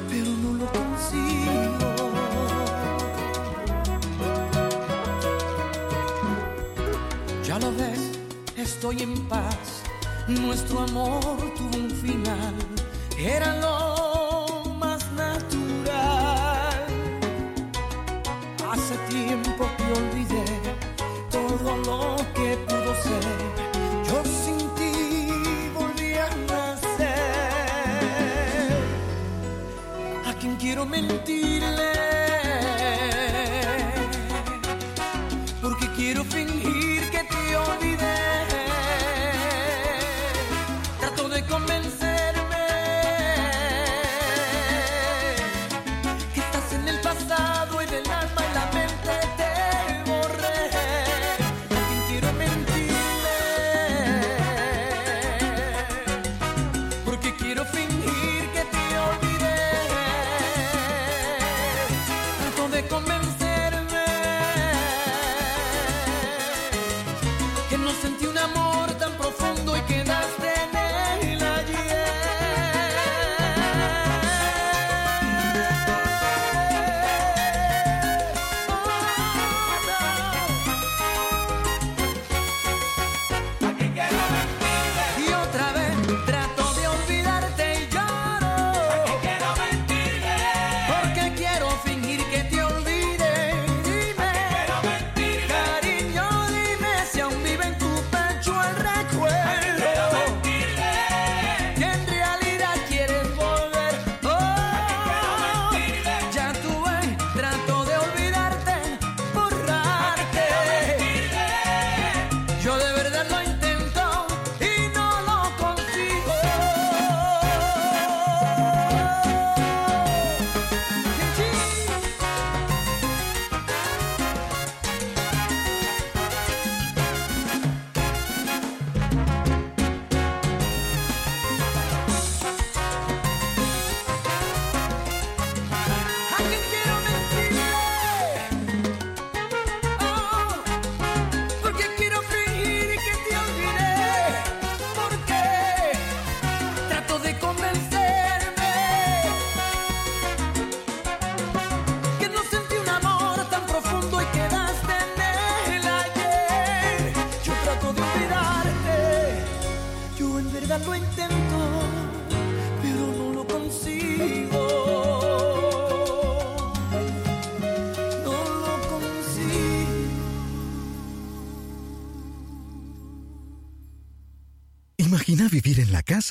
[0.09, 1.89] pero no lo consigo.
[7.43, 8.19] Ya lo ves,
[8.57, 9.83] estoy en paz.
[10.27, 12.55] Nuestro amor tuvo un final,
[13.17, 13.90] era lo
[30.81, 31.40] quiero mentirle,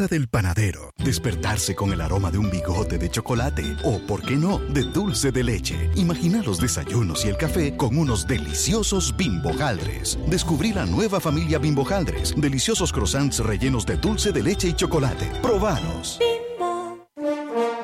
[0.01, 4.35] casa del panadero, despertarse con el aroma de un bigote de chocolate o, por qué
[4.37, 5.91] no, de dulce de leche.
[5.95, 10.19] Imagina los desayunos y el café con unos deliciosos bimbojaldres.
[10.27, 15.27] Descubrí la nueva familia bimbojaldres, deliciosos croissants rellenos de dulce de leche y chocolate.
[15.43, 16.19] Probanos.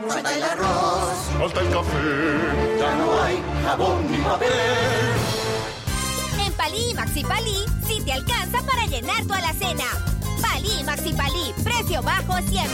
[0.08, 4.76] Falta el arroz, falta el café, ya no hay jabón ni papel.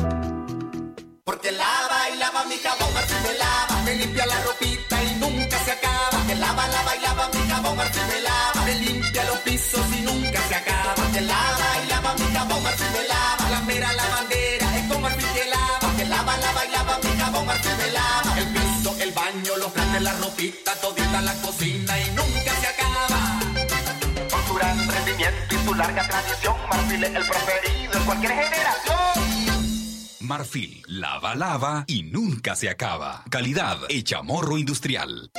[1.25, 5.63] Porque lava y lava mi jabón, Marfil me lava, me limpia la ropita y nunca
[5.63, 6.27] se acaba.
[6.27, 10.01] Que lava, lava y lava mi jabón, Marfil me lava, me limpia los pisos y
[10.01, 10.95] nunca se acaba.
[11.13, 11.74] Que lava
[19.45, 23.41] baño, los platos, la ropita, todita la cocina y nunca se acaba.
[24.31, 28.97] Con su gran rendimiento y su larga tradición, Marfil es el preferido en cualquier generación.
[30.21, 33.25] Marfil, lava, lava y nunca se acaba.
[33.31, 35.31] Calidad hecha morro industrial.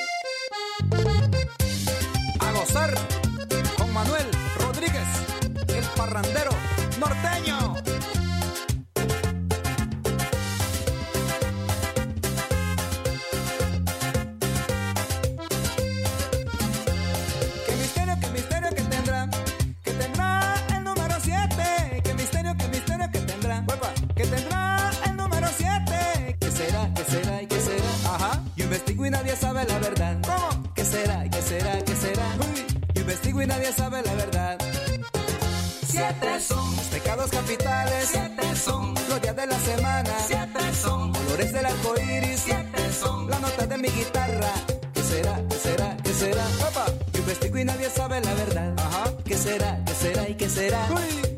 [47.86, 48.74] Nadie sabe la verdad.
[48.78, 49.14] Ajá.
[49.24, 49.80] ¿Qué será?
[49.86, 50.30] ¿Qué será?
[50.30, 50.88] ¿Y qué será?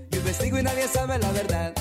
[0.10, 1.74] Yo investigo y nadie sabe la verdad.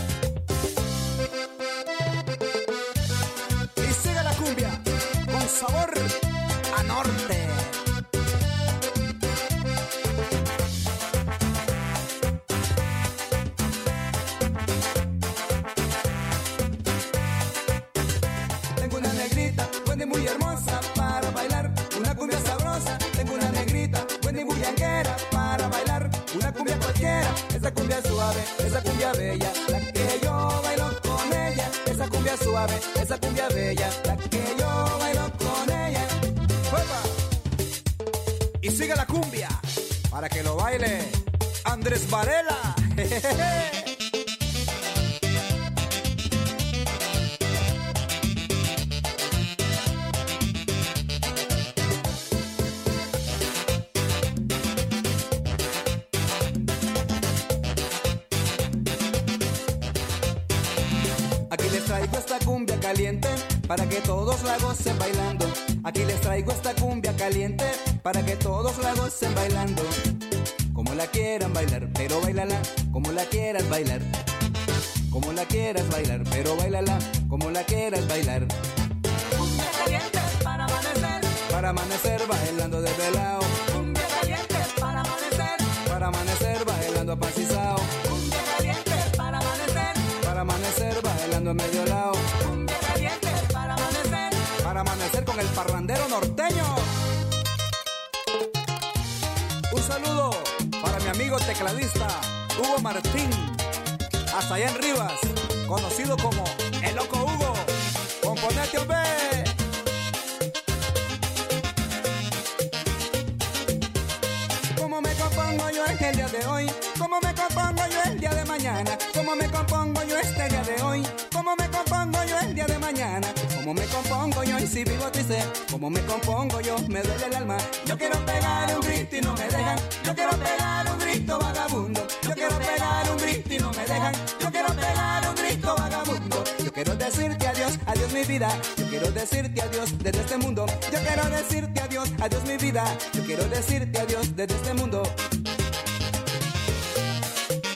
[125.86, 126.76] ¿Cómo me compongo yo?
[126.88, 127.56] Me duele el alma.
[127.84, 129.78] Yo quiero pegar un grito y no me dejan.
[130.04, 132.06] Yo quiero pegar un grito vagabundo.
[132.22, 134.14] Yo quiero pegar un grito y no me dejan.
[134.40, 136.44] Yo quiero pegar un grito vagabundo.
[136.64, 138.48] Yo quiero decirte adiós, adiós mi vida.
[138.76, 140.66] Yo quiero decirte adiós desde este mundo.
[140.92, 142.84] Yo quiero decirte adiós, adiós mi vida.
[143.12, 145.04] Yo quiero decirte adiós desde este mundo.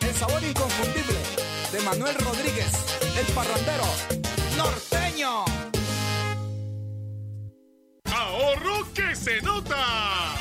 [0.01, 1.19] El sabor inconfundible
[1.71, 2.73] de Manuel Rodríguez,
[3.21, 4.20] el parrandero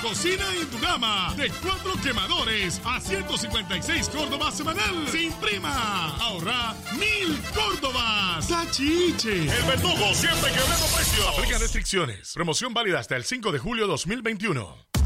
[0.10, 6.16] Cocina Indugama de cuatro quemadores a 156 Córdobas semanal sin prima.
[6.16, 8.48] Ahorra mil Córdobas.
[8.48, 9.44] Tachiche.
[9.44, 11.28] El verdugo siempre quebrando precios.
[11.38, 12.32] Aplica restricciones.
[12.34, 14.89] Promoción válida hasta el 5 de julio 2021.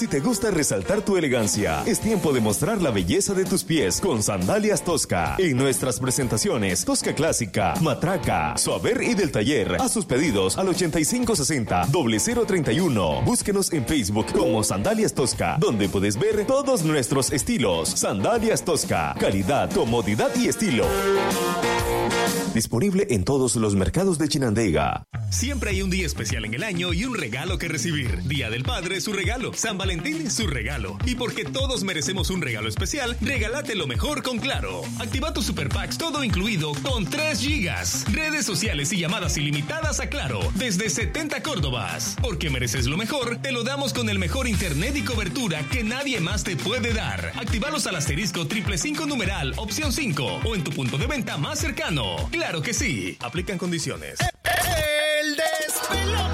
[0.00, 4.00] Si te gusta resaltar tu elegancia, es tiempo de mostrar la belleza de tus pies
[4.00, 5.34] con Sandalias Tosca.
[5.36, 9.76] En nuestras presentaciones, Tosca Clásica, Matraca, Suaver y del Taller.
[9.78, 13.24] A sus pedidos al 8560-0031.
[13.26, 17.90] Búsquenos en Facebook como Sandalias Tosca, donde puedes ver todos nuestros estilos.
[17.90, 20.86] Sandalias Tosca, calidad, comodidad y estilo.
[22.54, 25.04] Disponible en todos los mercados de Chinandega.
[25.30, 28.24] Siempre hay un día especial en el año y un regalo que recibir.
[28.24, 29.52] Día del Padre, su regalo.
[29.54, 30.96] San Valentín, su regalo.
[31.04, 34.82] Y porque todos merecemos un regalo especial, regálate lo mejor con Claro.
[34.98, 38.04] Activa tu Super Packs todo incluido con 3 gigas.
[38.10, 42.16] Redes sociales y llamadas ilimitadas a Claro desde 70 Córdobas.
[42.22, 46.20] Porque mereces lo mejor, te lo damos con el mejor internet y cobertura que nadie
[46.20, 47.32] más te puede dar.
[47.36, 51.58] Actívalos al asterisco triple 5 numeral opción 5 o en tu punto de venta más
[51.58, 52.16] cercano.
[52.32, 53.18] Claro que sí.
[53.20, 54.18] Aplican condiciones.
[54.44, 56.29] El.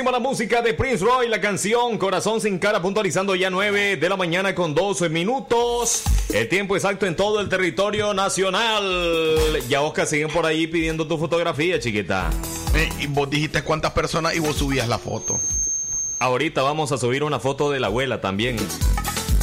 [0.00, 4.08] Buenísima la música de Prince Roy, la canción Corazón sin cara, puntualizando ya 9 de
[4.08, 6.04] la mañana con 12 minutos.
[6.32, 9.62] El tiempo exacto en todo el territorio nacional.
[9.68, 12.30] Ya Oscar siguen por ahí pidiendo tu fotografía, chiquita.
[12.74, 15.38] Eh, y vos dijiste cuántas personas y vos subías la foto.
[16.18, 18.56] Ahorita vamos a subir una foto de la abuela también.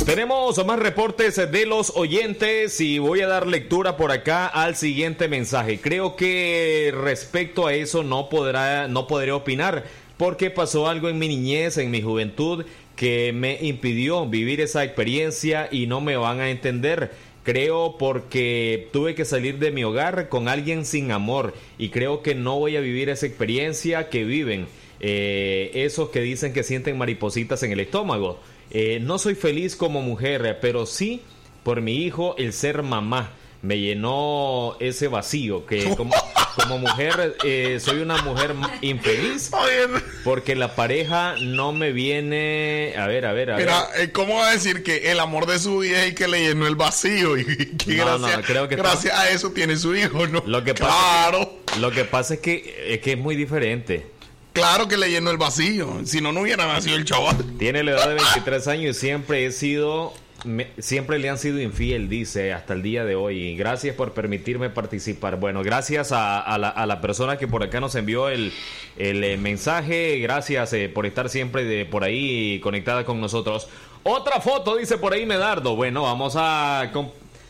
[0.07, 5.27] Tenemos más reportes de los oyentes y voy a dar lectura por acá al siguiente
[5.27, 5.79] mensaje.
[5.79, 9.83] Creo que respecto a eso no podrá, no podré opinar
[10.17, 12.65] porque pasó algo en mi niñez, en mi juventud,
[12.95, 17.11] que me impidió vivir esa experiencia y no me van a entender.
[17.43, 22.35] Creo porque tuve que salir de mi hogar con alguien sin amor y creo que
[22.35, 24.67] no voy a vivir esa experiencia que viven
[24.99, 28.39] eh, esos que dicen que sienten maripositas en el estómago.
[28.71, 31.21] Eh, no soy feliz como mujer, pero sí
[31.63, 33.31] por mi hijo el ser mamá.
[33.61, 36.13] Me llenó ese vacío que como,
[36.55, 39.51] como mujer eh, soy una mujer infeliz
[40.23, 44.35] porque la pareja no me viene a ver a ver a ver Mira, eh, ¿cómo
[44.35, 46.75] va a decir que el amor de su vida es el que le llenó el
[46.75, 47.37] vacío?
[47.37, 47.45] Y
[47.77, 50.43] que No, no, gracias, creo que gracias a eso tiene su hijo, ¿no?
[50.45, 54.17] lo que claro, pasa, lo que pasa es que es que es muy diferente
[54.57, 56.01] claro que le llenó el vacío.
[56.05, 57.37] Si no, no hubiera nacido el chaval.
[57.59, 60.13] Tiene la edad de 23 años y siempre he sido,
[60.47, 63.55] me- siempre le han sido infiel, dice, hasta el día de hoy.
[63.55, 65.35] Gracias por permitirme participar.
[65.39, 68.51] Bueno, gracias a, a la, a la persona que por acá nos envió el,
[68.97, 70.19] el, eh, mensaje.
[70.19, 73.67] Gracias eh, por estar siempre de, por ahí conectada con nosotros.
[74.03, 75.75] Otra foto, dice por ahí Medardo.
[75.75, 76.91] Bueno, vamos a,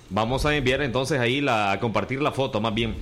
[0.09, 2.95] vamos a enviar entonces ahí la, a compartir la foto, más bien.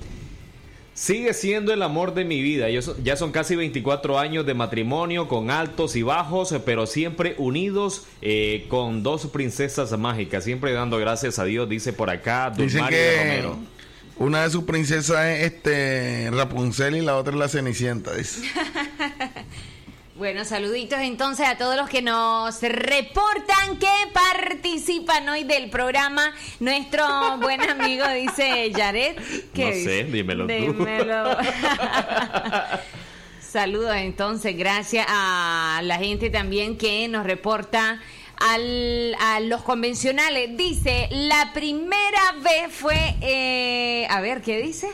[0.96, 2.70] Sigue siendo el amor de mi vida.
[2.70, 7.34] Yo so- ya son casi 24 años de matrimonio con altos y bajos, pero siempre
[7.36, 10.44] unidos eh, con dos princesas mágicas.
[10.44, 13.58] Siempre dando gracias a Dios, dice por acá Dicen Dulmaria que Romero.
[14.18, 18.14] una de sus princesas es este Rapunzel y la otra es la Cenicienta.
[18.14, 18.40] dice.
[20.18, 26.32] Bueno, saluditos entonces a todos los que nos reportan que participan hoy del programa.
[26.58, 27.04] Nuestro
[27.36, 29.14] buen amigo dice Jared.
[29.52, 30.52] ¿qué No sé, dímelo tú.
[30.54, 31.36] Dímelo.
[33.40, 38.00] Saludos entonces, gracias a la gente también que nos reporta
[38.38, 40.56] al, a los convencionales.
[40.56, 44.88] Dice, la primera vez fue, eh, a ver, ¿qué dice?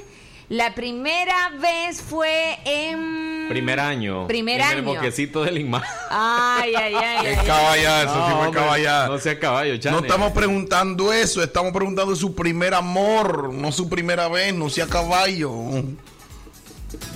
[0.48, 3.31] La primera vez fue en...
[3.52, 4.26] Primer año.
[4.26, 4.82] Primer en el año.
[4.84, 5.82] bosquecito del Lima.
[6.10, 7.26] Ay, ay, ay.
[7.38, 7.46] ay.
[7.46, 9.06] Caballada, eso sí fue caballada.
[9.08, 9.98] No sea caballo, No Chane.
[9.98, 15.50] estamos preguntando eso, estamos preguntando su primer amor, no su primera vez, no sea caballo.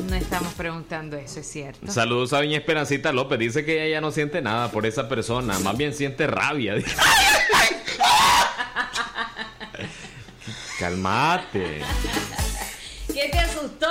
[0.08, 1.90] No estamos preguntando eso, es cierto.
[1.92, 3.38] Saludos a doña Esperancita López.
[3.38, 5.58] Dice que ella ya no siente nada por esa persona.
[5.58, 6.76] Más bien siente rabia.
[10.78, 11.82] Calmate.
[13.12, 13.85] ¿Qué te asustó,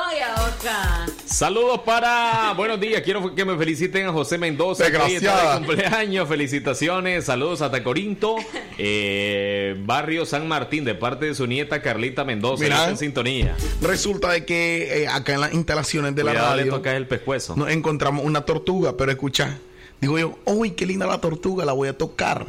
[1.26, 2.54] Saludos para.
[2.56, 3.02] Buenos días.
[3.02, 4.90] Quiero que me feliciten a José Mendoza.
[4.90, 6.28] que está de cumpleaños.
[6.30, 7.26] Felicitaciones.
[7.26, 8.36] Saludos a Tacorinto.
[8.78, 12.64] eh, barrio San Martín, de parte de su nieta Carlita Mendoza.
[12.64, 12.78] Mira.
[12.78, 13.56] Está en sintonía.
[13.82, 17.08] Resulta de que eh, acá en las instalaciones de la Cuidado, le radio toca el
[17.08, 17.56] pescuezo.
[17.56, 19.58] nos encontramos una tortuga, pero escucha,
[20.02, 22.46] digo yo, uy, qué linda la tortuga, la voy a tocar.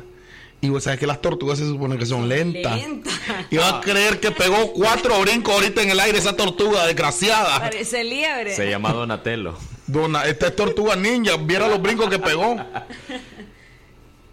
[0.67, 2.77] Y vos sabes que las tortugas se supone que son lentas.
[2.77, 3.11] Lenta.
[3.51, 7.61] Y vas a creer que pegó cuatro brincos ahorita en el aire esa tortuga, desgraciada.
[7.61, 8.53] Parece liebre.
[8.57, 9.57] Se llama Donatello.
[9.87, 12.57] Dona, esta es tortuga ninja, viera los brincos que pegó.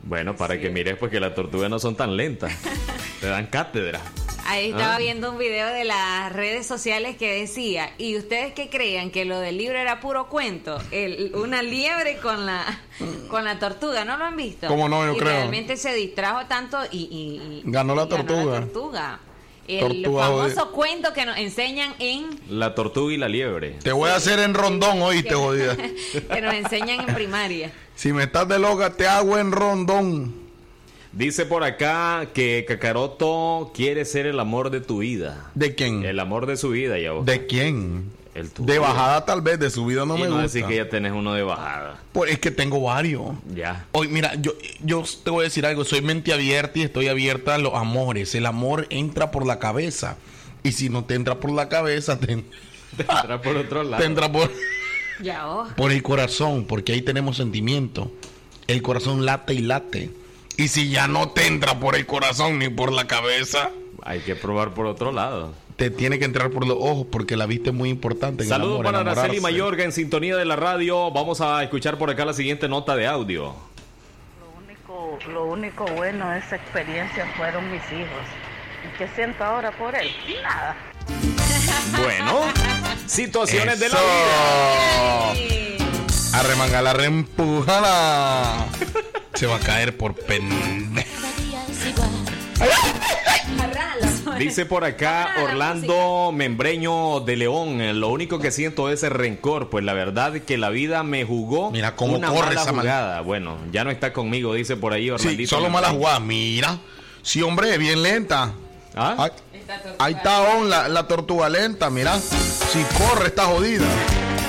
[0.01, 2.51] Bueno, para que mires, pues que las tortugas no son tan lentas.
[3.21, 4.01] Te dan cátedra.
[4.45, 4.99] Ahí estaba Ah.
[4.99, 9.09] viendo un video de las redes sociales que decía, ¿y ustedes qué creían?
[9.09, 10.77] ¿Que lo del libro era puro cuento?
[10.91, 12.81] El, una liebre con la,
[13.29, 14.67] con la tortuga, ¿no lo han visto?
[14.67, 15.05] ¿Cómo no?
[15.05, 15.31] Yo y creo.
[15.31, 16.97] realmente se distrajo tanto y...
[16.97, 18.59] y- y- Ganó la tortuga.
[18.61, 19.19] tortuga.
[19.65, 22.37] El Tortuga, famoso cuento que nos enseñan en...
[22.49, 23.77] La tortuga y la liebre.
[23.81, 25.77] Te voy a hacer en rondón, oíste, jodida.
[26.33, 27.71] que nos enseñan en primaria.
[27.95, 30.42] Si me estás de loca, te hago en rondón.
[31.13, 35.51] Dice por acá que Kakaroto quiere ser el amor de tu vida.
[35.53, 36.03] ¿De quién?
[36.03, 37.25] El amor de su vida, ya vos.
[37.25, 38.05] ¿De quién?
[38.33, 38.73] El tuyo.
[38.73, 40.41] De bajada tal vez, de subida no y me no gusta.
[40.43, 41.99] decir que ya tenés uno de bajada.
[42.13, 43.21] Pues es que tengo varios.
[43.53, 43.85] Ya.
[43.91, 44.53] Hoy, mira, yo,
[44.83, 48.33] yo te voy a decir algo, soy mente abierta y estoy abierta a los amores.
[48.33, 50.17] El amor entra por la cabeza.
[50.63, 52.25] Y si no te entra por la cabeza, te,
[52.97, 54.01] Te entra por otro lado.
[54.01, 54.51] te entra por,
[55.21, 55.67] Ya, oh.
[55.77, 58.11] por el corazón, porque ahí tenemos sentimiento.
[58.65, 60.09] El corazón late y late.
[60.57, 63.71] Y si ya no te entra por el corazón ni por la cabeza,
[64.03, 65.53] Hay que probar por otro lado.
[65.77, 68.43] te tiene que entrar por los ojos porque la vista es muy importante.
[68.45, 69.39] Saludos para Araceli.
[69.41, 71.09] Mayorga en sintonía de la radio.
[71.11, 73.55] Vamos a escuchar por acá la siguiente nota de audio.
[74.65, 78.25] único- lo único bueno de esa experiencia fueron mis hijos.
[78.85, 80.09] ¿Y qué siento ahora por él?
[80.43, 80.75] Nada.
[82.03, 82.41] Bueno,
[83.07, 83.97] situaciones de la
[85.33, 85.92] vida.
[86.33, 88.65] Arremangala, reempujala.
[89.33, 91.07] Se va a caer por pendejo.
[94.37, 99.69] Dice por acá Orlando Membreño de León, eh, lo único que siento es el rencor,
[99.69, 102.81] pues la verdad que la vida me jugó Mira cómo una corre mala esa mal-
[102.85, 103.21] jugada.
[103.21, 105.55] Bueno, ya no está conmigo, dice por ahí Sí, Orlandito.
[105.55, 106.19] solo mala jugada.
[106.19, 106.79] Mira.
[107.21, 108.53] Sí, hombre, bien lenta.
[108.95, 109.15] ¿Ah?
[109.17, 109.31] Ahí,
[109.99, 112.17] ahí está on, la, la tortuga lenta, mira.
[112.19, 113.85] Si corre, está jodida.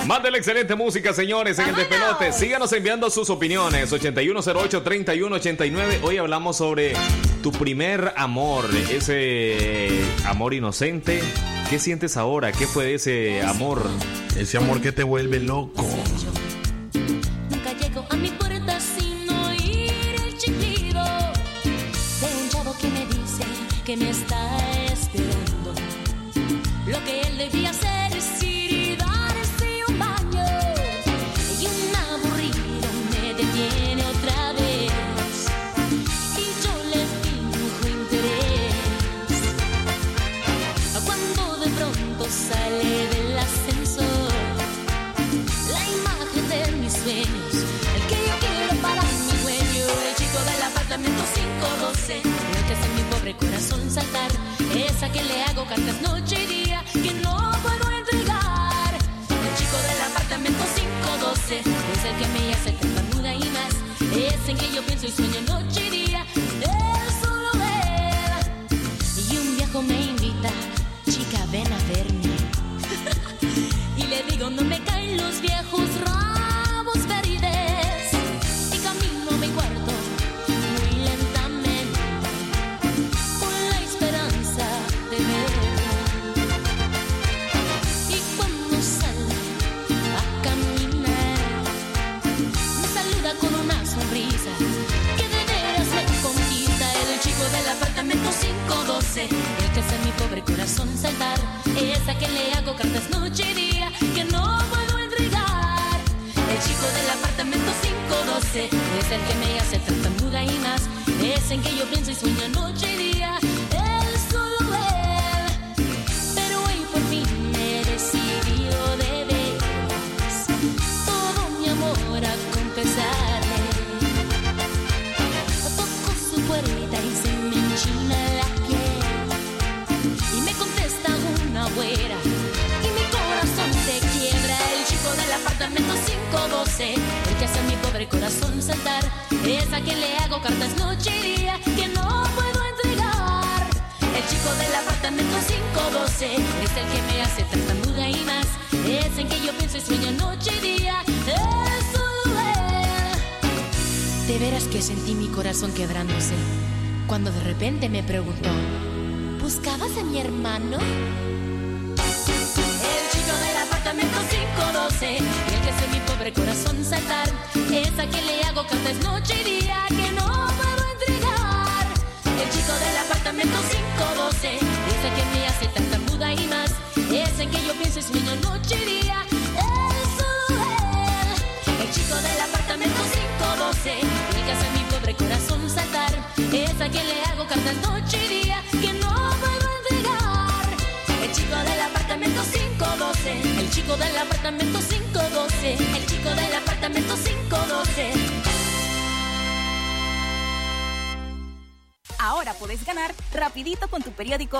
[0.07, 2.31] Más de la excelente música, señores, en el despelote.
[2.33, 3.91] Síganos enviando sus opiniones.
[3.91, 6.01] 8108-3189.
[6.03, 6.93] Hoy hablamos sobre
[7.43, 9.89] tu primer amor, ese
[10.27, 11.23] amor inocente.
[11.71, 12.53] ¿Qué sientes ahora?
[12.53, 13.83] ¿Qué fue ese amor?
[14.37, 15.87] Ese amor que te vuelve loco.
[17.51, 18.17] Nunca llego a
[42.25, 43.04] de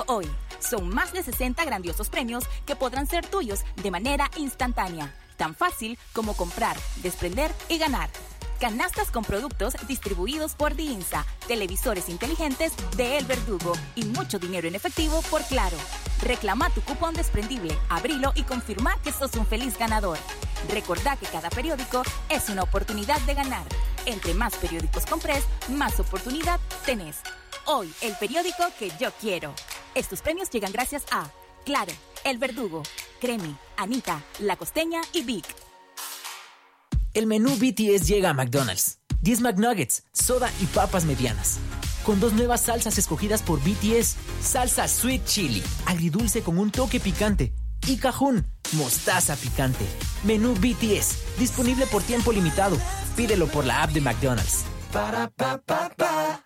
[0.07, 0.27] hoy.
[0.59, 5.13] Son más de 60 grandiosos premios que podrán ser tuyos de manera instantánea.
[5.37, 8.09] Tan fácil como comprar, desprender y ganar.
[8.59, 14.75] Canastas con productos distribuidos por Diinsa, televisores inteligentes de El Verdugo y mucho dinero en
[14.75, 15.77] efectivo por Claro.
[16.21, 20.17] Reclama tu cupón desprendible, abrilo y confirma que sos un feliz ganador.
[20.69, 23.65] Recordá que cada periódico es una oportunidad de ganar.
[24.05, 27.17] Entre más periódicos compres, más oportunidad tenés.
[27.65, 29.53] Hoy, el periódico que yo quiero.
[29.95, 31.31] Estos premios llegan gracias a
[31.63, 31.93] Claro,
[32.25, 32.83] El Verdugo,
[33.21, 35.45] Cremi, Anita, La Costeña y Vic.
[37.13, 38.99] El menú BTS llega a McDonald's.
[39.21, 41.59] 10 McNuggets, soda y papas medianas.
[42.05, 44.17] Con dos nuevas salsas escogidas por BTS.
[44.41, 47.53] Salsa Sweet Chili, agridulce con un toque picante.
[47.87, 49.85] Y Cajún, mostaza picante.
[50.25, 52.77] Menú BTS, disponible por tiempo limitado.
[53.15, 54.65] Pídelo por la app de McDonald's.
[54.91, 56.45] Para pa pa pa.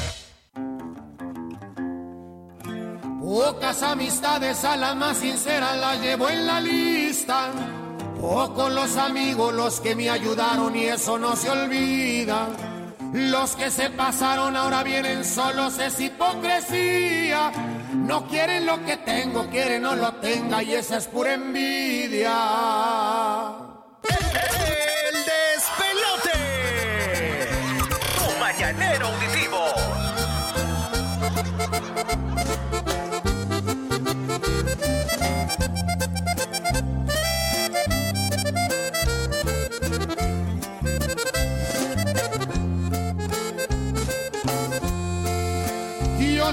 [3.31, 7.49] Pocas amistades a la más sincera la llevo en la lista.
[8.19, 12.49] Pocos los amigos los que me ayudaron y eso no se olvida.
[13.13, 17.53] Los que se pasaron ahora vienen solos, es hipocresía.
[17.93, 22.33] No quieren lo que tengo, quieren no lo tenga y esa es pura envidia.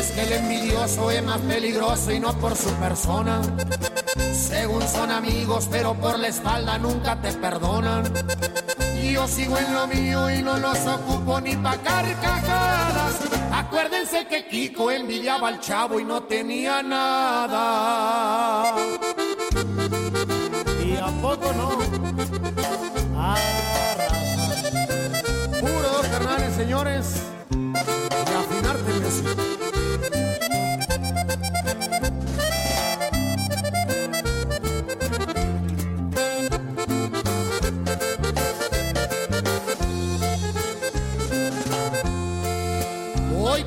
[0.00, 3.42] Es que el envidioso es más peligroso y no por su persona.
[4.32, 8.04] Según son amigos, pero por la espalda nunca te perdonan.
[9.12, 13.14] Yo sigo en lo mío y no los ocupo ni pa' carcajadas.
[13.52, 18.74] Acuérdense que Kiko envidiaba al chavo y no tenía nada.
[20.82, 21.68] Y a poco no.
[25.60, 27.16] Puro dos carnales, señores.
[27.50, 29.59] Y afinarte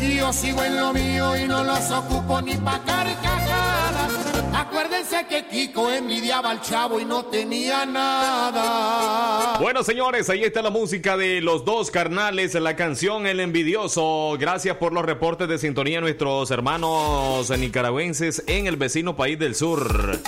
[0.00, 4.12] Y yo sigo en lo mío y no los ocupo ni pa' carcajadas.
[4.54, 9.58] Acuérdense que Kiko envidiaba al chavo y no tenía nada.
[9.60, 14.36] Bueno, señores, ahí está la música de los dos carnales, la canción El Envidioso.
[14.38, 20.20] Gracias por los reportes de sintonía, nuestros hermanos nicaragüenses en el vecino país del sur.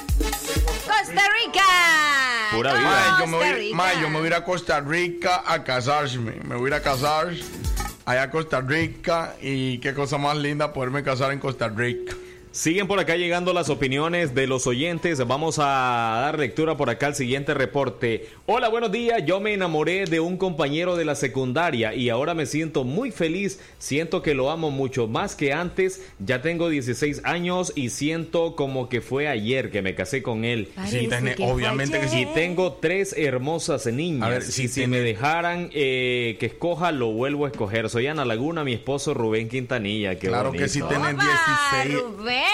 [0.86, 1.64] Costa Rica.
[2.52, 3.16] Pura vida.
[3.20, 6.40] Yo, me Costa voy, yo me voy a ir a Costa Rica a casarme.
[6.44, 7.28] Me voy a ir a casar
[8.06, 12.14] allá a Costa Rica y qué cosa más linda poderme casar en Costa Rica.
[12.56, 15.18] Siguen por acá llegando las opiniones de los oyentes.
[15.26, 18.30] Vamos a dar lectura por acá al siguiente reporte.
[18.46, 19.22] Hola, buenos días.
[19.26, 23.60] Yo me enamoré de un compañero de la secundaria y ahora me siento muy feliz.
[23.78, 26.00] Siento que lo amo mucho más que antes.
[26.18, 30.70] Ya tengo 16 años y siento como que fue ayer que me casé con él.
[30.86, 32.20] Sí, que obviamente que sí.
[32.20, 34.26] Y tengo tres hermosas niñas.
[34.26, 37.90] A ver, y sí si me dejaran eh, que escoja, lo vuelvo a escoger.
[37.90, 40.18] Soy Ana Laguna, mi esposo Rubén Quintanilla.
[40.18, 42.02] Qué Claro que sí tienen Ah, 16.
[42.02, 42.45] Rubén,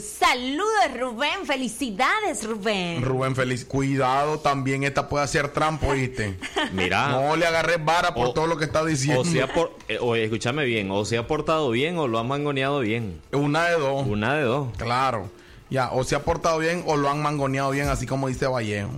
[0.00, 0.66] saludos
[0.98, 3.02] Rubén, felicidades Rubén.
[3.02, 6.38] Rubén Feliz, cuidado, también esta puede hacer trampo, ¿oíste?
[6.72, 7.08] Mira.
[7.08, 9.20] No le agarres vara por O- todo lo que está diciendo.
[9.22, 12.28] O sea, por, eh, o escúchame bien, o se ha portado bien o lo han
[12.28, 13.20] mangoneado bien.
[13.32, 14.06] Una de dos.
[14.06, 14.68] Una de dos.
[14.76, 15.30] Claro.
[15.70, 18.90] Ya, o se ha portado bien o lo han mangoneado bien, así como dice Vallejo.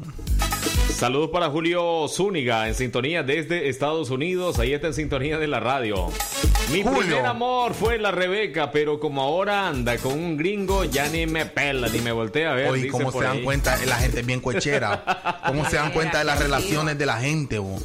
[0.95, 4.59] Saludos para Julio Zúñiga en sintonía desde Estados Unidos.
[4.59, 6.09] Ahí está en sintonía de la radio.
[6.73, 6.99] Mi Julio.
[7.01, 11.47] primer amor fue la Rebeca, pero como ahora anda con un gringo, ya ni me
[11.47, 12.71] pela, ni me voltea a ver.
[12.71, 13.45] Oye, cómo se dan ahí.
[13.45, 15.39] cuenta, la gente es bien cochera.
[15.47, 17.81] Cómo se dan cuenta de las relaciones de la gente, vos.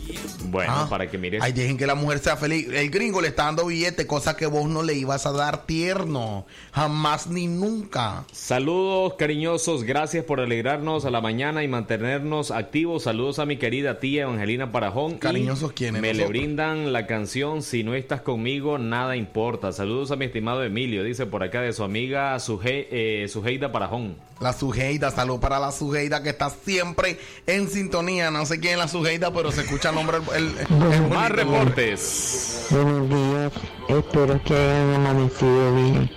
[0.45, 0.88] Bueno, Ah.
[0.89, 1.41] para que mires.
[1.43, 2.67] Ay, dejen que la mujer sea feliz.
[2.71, 6.45] El gringo le está dando billete, cosa que vos no le ibas a dar tierno.
[6.73, 8.25] Jamás ni nunca.
[8.31, 12.93] Saludos cariñosos, gracias por alegrarnos a la mañana y mantenernos activos.
[12.99, 15.18] Saludos a mi querida tía Evangelina Parajón.
[15.18, 16.02] Cariñosos, ¿quiénes?
[16.02, 19.72] Me le brindan la canción Si no estás conmigo, nada importa.
[19.72, 24.15] Saludos a mi estimado Emilio, dice por acá de su amiga Suje, eh, Sujeida Parajón.
[24.40, 27.18] La Sujeida, salud para la Sujeida que está siempre
[27.48, 28.30] en sintonía.
[28.32, 30.18] No sé quién es la Sujeida, pero se escucha el nombre.
[30.36, 32.68] El, el- el bonito Más reportes.
[32.72, 33.52] Buenos días,
[33.90, 36.10] espero que hayan amanecido bien.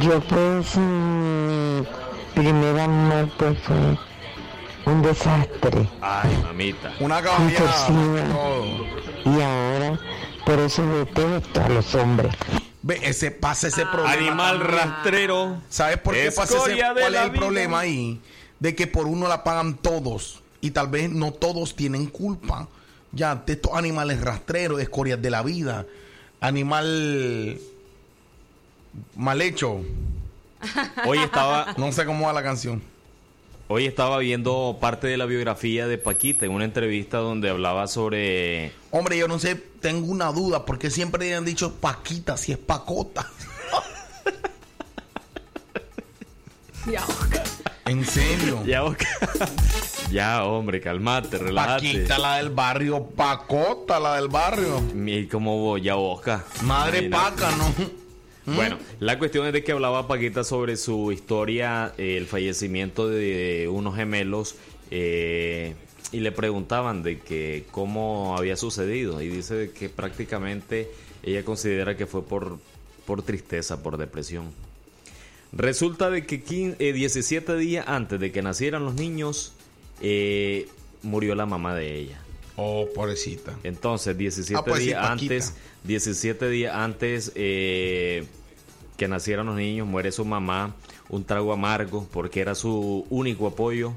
[0.00, 1.82] Yo pues, mi
[2.34, 3.76] primer amor pues fue
[4.86, 6.94] un desastre, Ay, mamita.
[7.00, 7.20] Una
[9.24, 9.98] y ahora
[10.44, 12.32] por eso detesto a los hombres.
[12.82, 14.12] Ve, ese pasa ese problema.
[14.12, 14.78] Animal también.
[14.78, 15.62] rastrero.
[15.68, 17.40] ¿Sabes por qué pasa ese ¿Cuál es el vida.
[17.40, 18.20] problema ahí?
[18.60, 20.40] De que por uno la pagan todos.
[20.60, 22.68] Y tal vez no todos tienen culpa.
[23.10, 25.84] Ya, de estos animales rastreros, escorias de la vida.
[26.40, 27.58] Animal
[29.16, 29.80] mal hecho.
[31.06, 32.80] Hoy estaba, No sé cómo va la canción.
[33.68, 38.72] Hoy estaba viendo parte de la biografía de Paquita en una entrevista donde hablaba sobre
[38.90, 42.58] Hombre, yo no sé, tengo una duda, porque siempre le han dicho Paquita si es
[42.58, 43.30] Pacota.
[47.86, 48.64] En serio.
[48.64, 49.06] Ya, Oscar.
[50.10, 51.86] ya, hombre, calmate, relájate.
[51.86, 54.82] Paquita, la del barrio, Pacota, la del barrio.
[54.94, 56.44] Y como ya Oscar.
[56.62, 57.42] Madre Imagínate.
[57.42, 58.05] Paca, ¿no?
[58.46, 58.54] ¿Mm?
[58.54, 63.68] Bueno, la cuestión es de que hablaba Paquita sobre su historia, eh, el fallecimiento de
[63.70, 64.54] unos gemelos,
[64.90, 65.74] eh,
[66.12, 70.88] y le preguntaban de que cómo había sucedido, y dice de que prácticamente
[71.24, 72.58] ella considera que fue por,
[73.04, 74.52] por tristeza, por depresión.
[75.52, 79.52] Resulta de que quin- eh, 17 días antes de que nacieran los niños,
[80.02, 80.68] eh,
[81.02, 82.20] murió la mamá de ella.
[82.56, 83.54] Oh, pobrecita.
[83.64, 85.54] Entonces, 17 Ah, pues días antes,
[85.86, 88.26] 17 días antes eh,
[88.96, 90.74] que nacieran los niños, muere su mamá,
[91.08, 93.92] un trago amargo, porque era su único apoyo.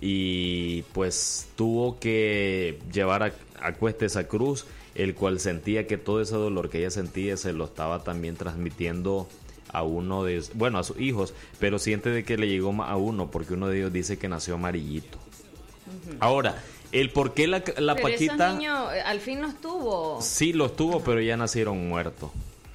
[0.00, 6.20] Y pues tuvo que llevar a, a cuesta esa cruz, el cual sentía que todo
[6.20, 9.28] ese dolor que ella sentía se lo estaba también transmitiendo
[9.74, 13.30] a uno de, bueno, a sus hijos, pero siente de que le llegó a uno,
[13.30, 15.18] porque uno de ellos dice que nació amarillito.
[16.20, 16.62] Ahora,
[17.00, 18.34] el por qué la, la Pero Paquita...
[18.34, 20.20] esos niños eh, al fin los tuvo.
[20.22, 22.30] Sí, los tuvo, pero ya nacieron muertos.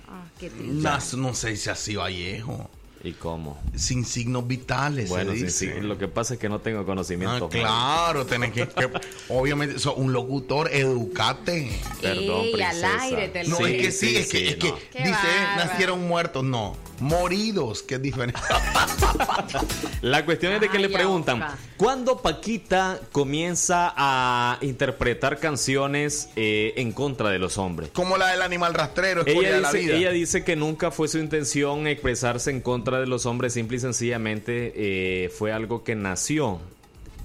[0.08, 0.74] Ah, qué triste.
[0.88, 2.69] Nas- no sé si así Vallejo.
[3.02, 3.58] ¿Y cómo?
[3.76, 5.08] Sin signos vitales.
[5.08, 5.74] Bueno, se sí, dice.
[5.76, 7.48] sí, lo que pasa es que no tengo Ah, conocimiento.
[7.48, 8.90] claro, tenés que, que-
[9.30, 11.72] obviamente, sos un locutor, educate.
[12.02, 13.02] Perdón, Ey, al princesa.
[13.04, 14.76] aire te lo No, es que sí, es que, es que no.
[14.76, 15.66] Dice, bárbaro.
[15.66, 18.40] nacieron muertos, no, moridos, que es diferente.
[20.02, 21.46] La cuestión es de que Ay, le preguntan.
[21.78, 27.90] ¿cuándo Paquita comienza a interpretar canciones eh, en contra de los hombres?
[27.94, 29.96] Como la del animal rastrero, Ella de la dice, vida.
[29.98, 33.80] ella dice que nunca fue su intención expresarse en contra de los hombres, simple y
[33.80, 36.60] sencillamente eh, fue algo que nació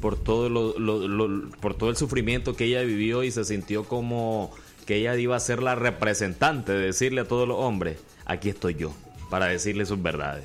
[0.00, 3.84] por todo, lo- lo- lo- por todo el sufrimiento que ella vivió y se sintió
[3.84, 4.52] como
[4.86, 7.96] que ella iba a ser la representante de decirle a todos los hombres,
[8.26, 8.92] aquí estoy yo,
[9.30, 10.44] para decirle sus verdades.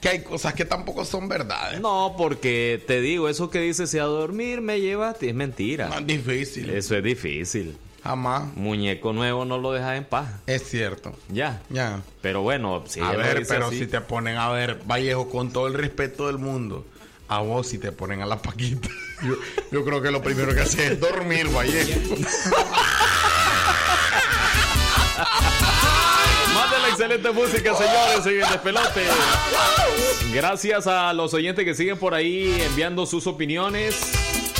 [0.00, 1.80] que hay cosas que tampoco son verdades.
[1.80, 5.88] No, porque te digo, eso que dices, si a dormir me llevaste, es mentira.
[5.88, 6.70] No es difícil.
[6.70, 7.76] Eso es difícil.
[8.02, 8.44] Jamás.
[8.56, 10.28] Muñeco nuevo no lo dejas en paz.
[10.46, 11.12] Es cierto.
[11.28, 11.62] Ya.
[11.70, 12.00] Ya.
[12.20, 15.66] Pero bueno, si a ver, pero así- si te ponen a ver, Vallejo, con todo
[15.68, 16.84] el respeto del mundo,
[17.28, 18.88] a vos si te ponen a la paquita,
[19.22, 19.34] yo,
[19.70, 22.00] yo creo que lo primero que haces es dormir, Vallejo.
[26.82, 29.04] La excelente música, señores, en el despelote.
[30.32, 33.96] Gracias a los oyentes que siguen por ahí enviando sus opiniones.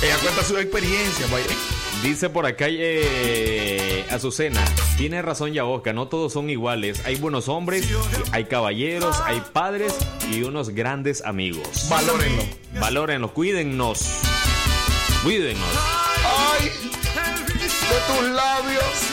[0.02, 1.51] Ella cuenta su experiencia, Vallejo.
[2.03, 4.65] Dice por acá eh, Azucena,
[4.97, 7.01] tiene razón Yaboca, no todos son iguales.
[7.07, 7.89] Hay buenos hombres,
[8.33, 9.97] hay caballeros, hay padres
[10.29, 11.87] y unos grandes amigos.
[11.89, 12.43] Valórenlo.
[12.81, 14.20] Valórenlo, cuídennos.
[15.23, 15.69] Cuídennos.
[16.59, 16.70] ¡Ay!
[17.89, 19.11] De tus labios.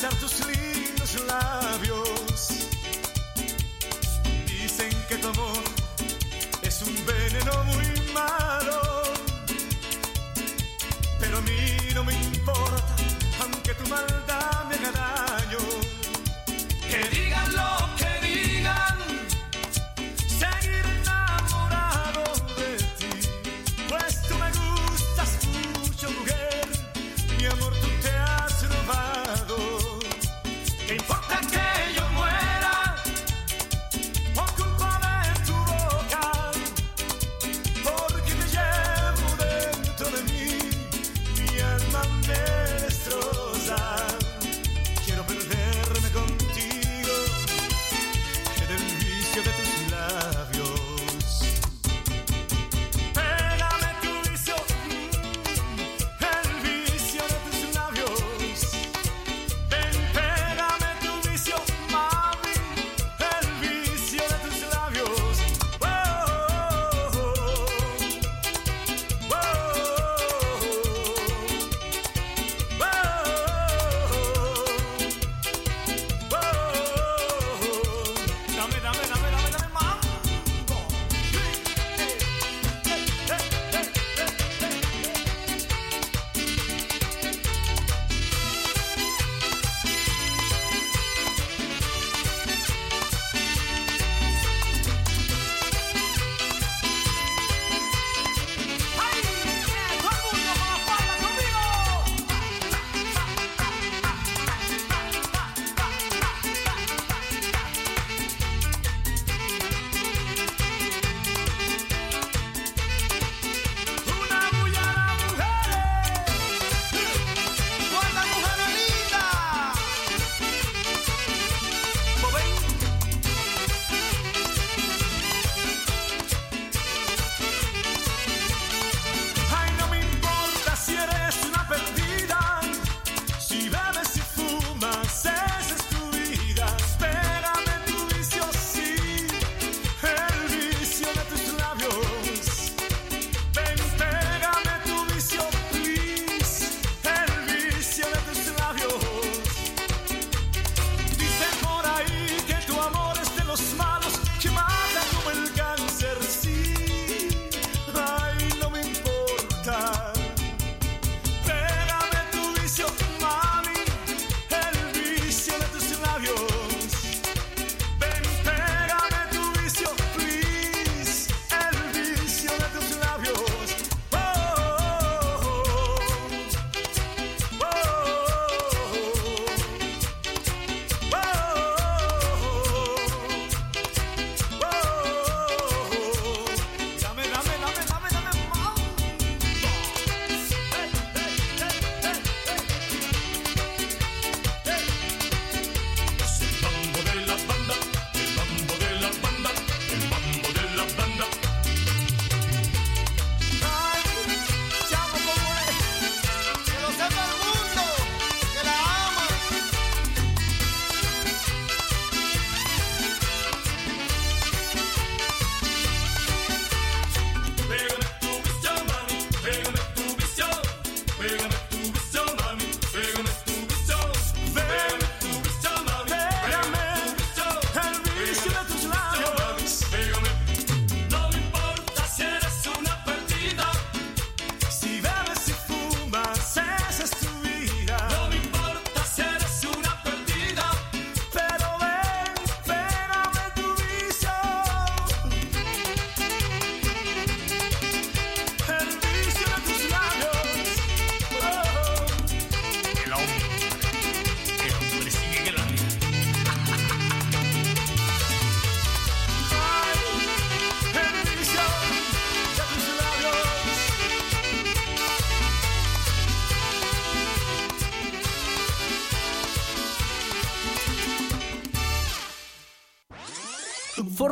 [0.00, 0.59] Besar tus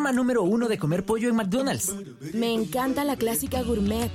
[0.09, 1.94] Forma número uno de comer pollo en McDonald's.
[2.32, 4.10] Me encanta la clásica gourmet.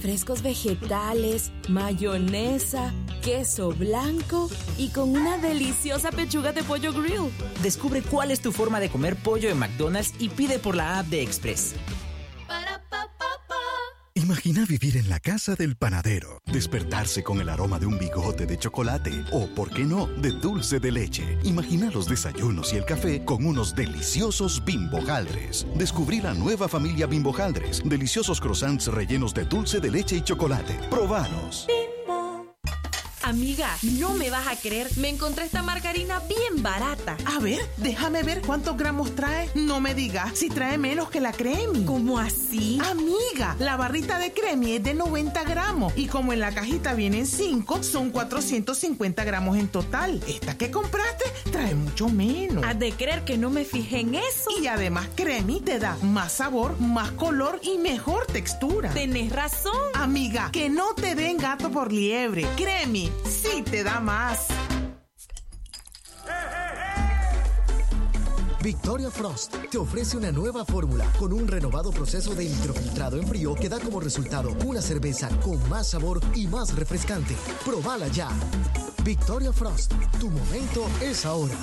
[0.00, 2.92] Frescos vegetales, mayonesa,
[3.22, 7.30] queso blanco y con una deliciosa pechuga de pollo grill.
[7.62, 11.06] Descubre cuál es tu forma de comer pollo en McDonald's y pide por la app
[11.06, 11.74] de Express.
[14.14, 18.58] Imagina vivir en la casa del panadero, despertarse con el aroma de un bigote de
[18.58, 21.38] chocolate o, por qué no, de dulce de leche.
[21.44, 25.66] Imagina los desayunos y el café con unos deliciosos bimbojaldres.
[25.74, 30.72] Descubrí la nueva familia bimbojaldres, deliciosos croissants rellenos de dulce de leche y chocolate.
[30.88, 31.66] Probanos.
[33.22, 33.68] Amiga,
[33.98, 34.86] no me vas a creer.
[34.98, 37.16] Me encontré esta margarina bien barata.
[37.24, 39.48] A ver, déjame ver cuántos gramos trae.
[39.54, 41.84] No me digas si trae menos que la cremi.
[41.84, 42.80] ¿Cómo así?
[42.90, 47.28] Amiga, la barrita de cremi es de 90 gramos y como en la cajita vienen
[47.28, 50.20] 5, son 450 gramos en total.
[50.26, 52.64] Esta que compraste trae mucho menos.
[52.64, 54.50] Has de creer que no me fijé en eso.
[54.60, 58.90] Y además cremi te da más sabor, más color y mejor textura.
[58.90, 59.92] Tenés razón.
[59.94, 62.44] Amiga, que no te den gato por liebre.
[62.56, 64.48] Cremi sí te da más.
[68.66, 73.54] Victoria Frost te ofrece una nueva fórmula con un renovado proceso de microfiltrado en frío
[73.54, 77.36] que da como resultado una cerveza con más sabor y más refrescante.
[77.64, 78.28] Probala ya.
[79.04, 81.54] Victoria Frost, tu momento es ahora.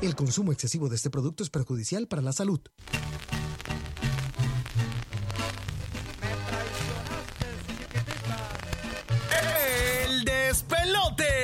[0.00, 2.60] El consumo excesivo de este producto es perjudicial para la salud.
[10.08, 11.43] El despelote.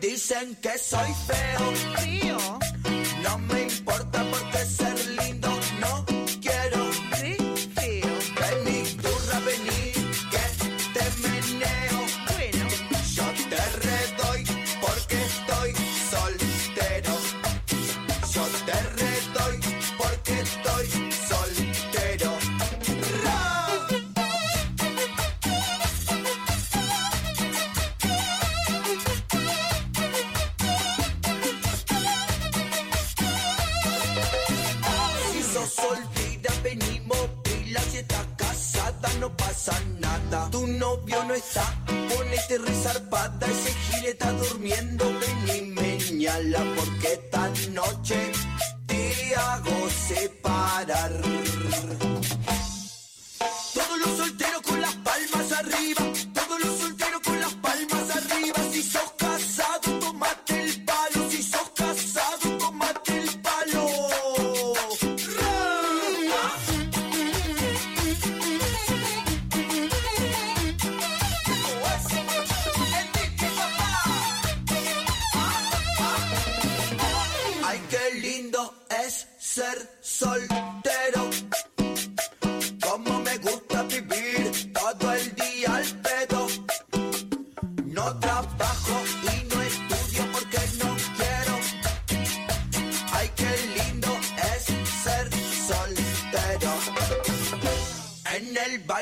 [0.00, 0.69] Dicen que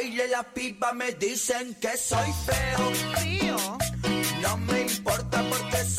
[0.08, 3.78] baile la pipa me dicen que soy feo.
[4.42, 5.97] No me importa porque ser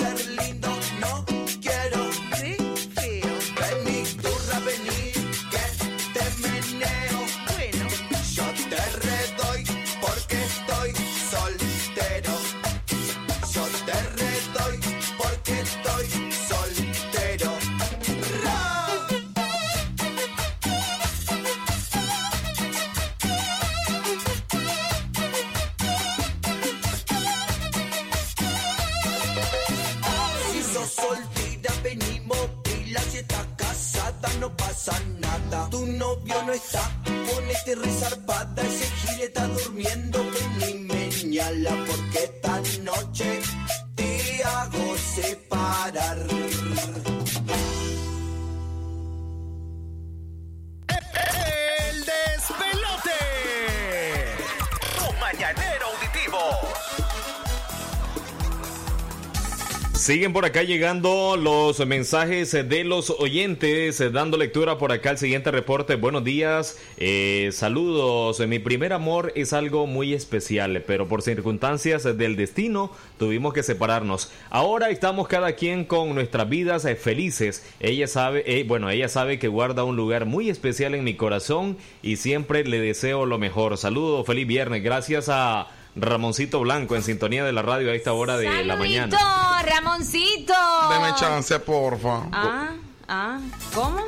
[60.20, 65.18] Siguen por acá llegando los mensajes de los oyentes, eh, dando lectura por acá al
[65.18, 65.96] siguiente reporte.
[65.96, 68.46] Buenos días, eh, saludos.
[68.46, 74.30] Mi primer amor es algo muy especial, pero por circunstancias del destino tuvimos que separarnos.
[74.50, 77.66] Ahora estamos cada quien con nuestras vidas eh, felices.
[77.80, 81.78] Ella sabe, eh, bueno, ella sabe que guarda un lugar muy especial en mi corazón
[82.04, 83.78] y siempre le deseo lo mejor.
[83.78, 84.84] Saludos, feliz viernes.
[84.84, 89.18] Gracias a Ramoncito Blanco en sintonía de la radio a esta hora de la mañana.
[89.64, 90.54] Ramoncito.
[90.92, 92.24] Deme chance, porfa.
[92.32, 92.70] Ah,
[93.08, 93.40] ah,
[93.74, 94.00] ¿cómo?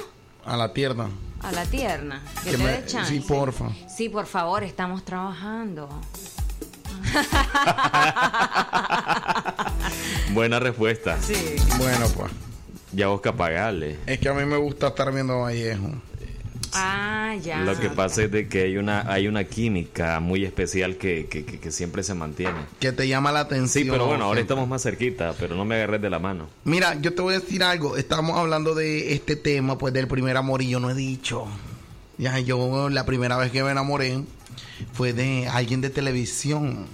[0.46, 1.10] A la tierna.
[1.42, 2.22] A la tierna.
[2.44, 3.12] Que, Que te me- dé chance.
[3.14, 3.70] sí, porfa.
[3.94, 5.90] Sí, por favor, estamos trabajando.
[10.34, 11.18] Buena respuesta.
[11.22, 11.56] Sí.
[11.78, 12.32] Bueno, pues.
[12.94, 13.98] Ya busca pagarle.
[14.06, 15.90] Es que a mí me gusta estar viendo Vallejo.
[16.74, 17.62] Ah, ya.
[17.62, 21.44] Lo que pasa es de que hay una hay una química muy especial que, que,
[21.46, 22.60] que- que siempre se mantiene.
[22.80, 23.84] Que te llama la atención.
[23.86, 26.48] Sí, pero bueno, ahora estamos más cerquita, pero no me agarres de la mano.
[26.64, 27.98] Mira, yo te voy a decir algo.
[27.98, 31.46] Estamos hablando de este tema, pues del primer amor y yo no he dicho.
[32.18, 34.24] Ya, yo la primera vez que me enamoré
[34.94, 36.86] fue de alguien de televisión.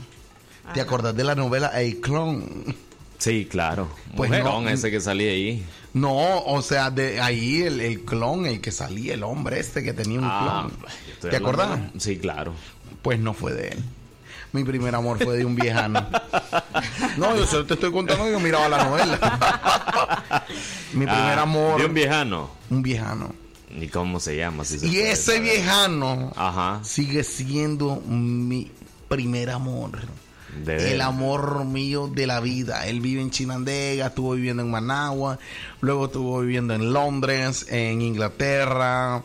[0.74, 2.76] ¿Te acordás de la novela El Clon?
[3.18, 3.88] Sí, claro.
[4.16, 4.70] Pues Mujerón no.
[4.70, 5.66] ese que salía ahí.
[5.94, 9.94] No, o sea, de ahí el, el clon, el que salía, el hombre este que
[9.94, 11.32] tenía un Ah, clon.
[11.32, 11.80] ¿Te acordás?
[11.98, 12.54] Sí, claro.
[13.02, 13.84] Pues no fue de él.
[14.54, 16.06] Mi primer amor fue de un viejano.
[17.18, 20.24] No, yo solo te estoy contando que yo miraba la novela.
[20.94, 21.80] Mi primer Ah, amor.
[21.80, 22.50] De un viejano.
[22.70, 23.34] Un viejano.
[23.76, 24.64] ¿Y cómo se llama?
[24.64, 25.42] Si se Y ese saber.
[25.42, 26.80] viejano Ajá.
[26.84, 28.72] sigue siendo mi
[29.08, 29.92] primer amor.
[30.64, 32.88] De El amor mío de la vida.
[32.88, 35.38] Él vive en Chinandega, estuvo viviendo en Managua,
[35.82, 39.24] luego estuvo viviendo en Londres, en Inglaterra.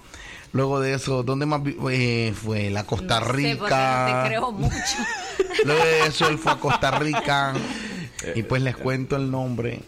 [0.52, 2.68] Luego de eso, ¿dónde más eh, fue?
[2.70, 4.20] La Costa no Rica.
[4.24, 4.74] te creo mucho.
[5.64, 7.54] Luego de eso, él fue a Costa Rica.
[8.34, 9.80] Y pues les cuento el nombre.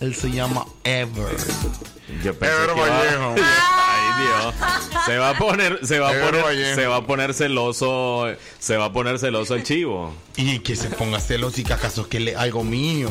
[0.00, 1.36] Él se llama Ever.
[2.22, 3.34] Yo pensé Ever que iba- Vallejo.
[4.18, 4.54] Dios.
[5.06, 8.26] Se va a poner, se va a poner, se va a poner celoso,
[8.58, 10.12] se va a poner celoso el chivo.
[10.36, 13.08] Y que se ponga celoso y que acaso que le, algo mío.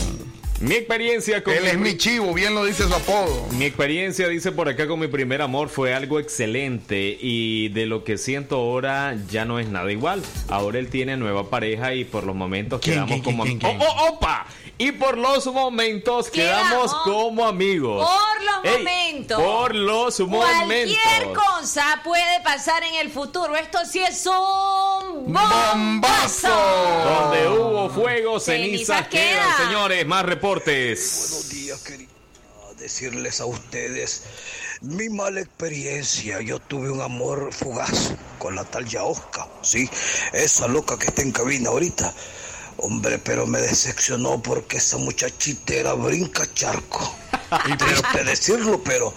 [0.62, 3.48] Mi experiencia con Él es mi chivo, bien lo dice su apodo.
[3.54, 8.04] Mi experiencia, dice por acá, con mi primer amor fue algo excelente y de lo
[8.04, 10.22] que siento ahora ya no es nada igual.
[10.50, 13.82] Ahora él tiene nueva pareja y por los momentos ¿Quién, quedamos quién, como quién, quién,
[13.82, 14.46] ¡Oh, oh, opa!
[14.78, 18.08] Y por los momentos quedamos como amigos.
[18.08, 19.42] Por los Ey, momentos.
[19.42, 20.56] Por los momentos.
[20.58, 23.56] Cualquier cosa puede pasar en el futuro.
[23.56, 24.91] Esto sí es un
[25.26, 26.50] bombazo.
[26.50, 30.06] Donde hubo fuego, Cenizas cenizas quedan, señores.
[30.06, 31.28] Más reportes.
[31.30, 32.08] Buenos días, quería
[32.78, 34.24] decirles a ustedes
[34.82, 36.42] mi mala experiencia.
[36.42, 39.90] Yo tuve un amor fugaz con la tal Yaosca, sí,
[40.34, 42.14] esa loca que está en cabina ahorita.
[42.78, 47.16] Hombre, pero me decepcionó porque esa muchachita era brinca charco.
[47.68, 49.14] Y triste decirlo, pero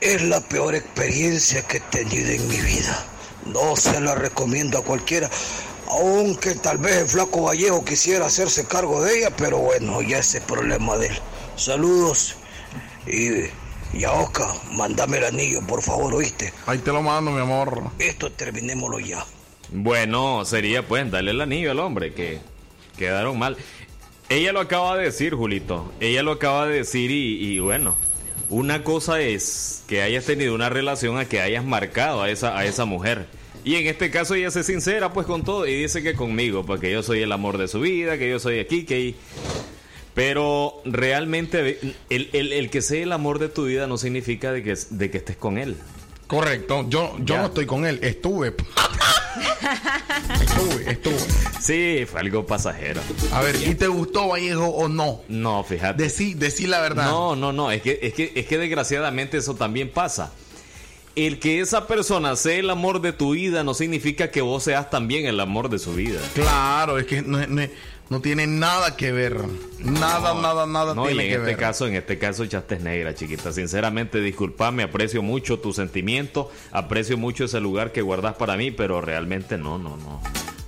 [0.00, 3.13] es la peor experiencia que he tenido en mi vida.
[3.46, 5.30] No se la recomiendo a cualquiera.
[5.88, 10.38] Aunque tal vez el flaco Vallejo quisiera hacerse cargo de ella, pero bueno, ya ese
[10.38, 11.18] es problema de él.
[11.56, 12.36] Saludos
[13.06, 13.50] y,
[13.96, 16.52] y a Oscar, mándame el anillo, por favor, ¿oíste?
[16.66, 17.90] Ahí te lo mando, mi amor.
[17.98, 19.24] Esto terminémoslo ya.
[19.70, 22.40] Bueno, sería pues darle el anillo al hombre que
[22.96, 23.56] quedaron mal.
[24.28, 25.92] Ella lo acaba de decir, Julito.
[26.00, 27.94] Ella lo acaba de decir y, y bueno,
[28.48, 32.64] una cosa es que hayas tenido una relación a que hayas marcado a esa, a
[32.64, 33.26] esa mujer.
[33.64, 36.90] Y en este caso ella se sincera pues con todo y dice que conmigo, porque
[36.92, 39.14] yo soy el amor de su vida, que yo soy aquí, que...
[40.14, 44.62] Pero realmente el, el- el que sea el amor de tu vida no significa de
[44.62, 45.76] que, de que estés con él.
[46.28, 46.86] Correcto.
[46.88, 47.40] Yo, yo Ya.
[47.40, 47.98] no estoy con él.
[48.02, 48.54] Estuve.
[50.42, 51.18] estuve, estuve.
[51.60, 53.00] Sí, fue algo pasajero.
[53.32, 55.22] A ver, ¿y te gustó Vallejo o no?
[55.28, 56.02] No, fíjate.
[56.02, 57.04] Decí, decí la verdad.
[57.06, 60.32] No, no, no, es que, es que, es que desgraciadamente eso también pasa.
[61.16, 64.90] El que esa persona sea el amor de tu vida no significa que vos seas
[64.90, 66.20] también el amor de su vida.
[66.34, 67.68] Claro, es que no, no-
[68.10, 69.36] no tiene nada que ver.
[69.80, 71.56] Nada, No, nada, nada No, y en que este ver.
[71.56, 73.52] caso, en este caso echaste negra, chiquita.
[73.52, 79.00] Sinceramente, disculpame, aprecio mucho tu sentimiento, aprecio mucho ese lugar que guardas para mí, pero
[79.00, 80.20] realmente no, no, no.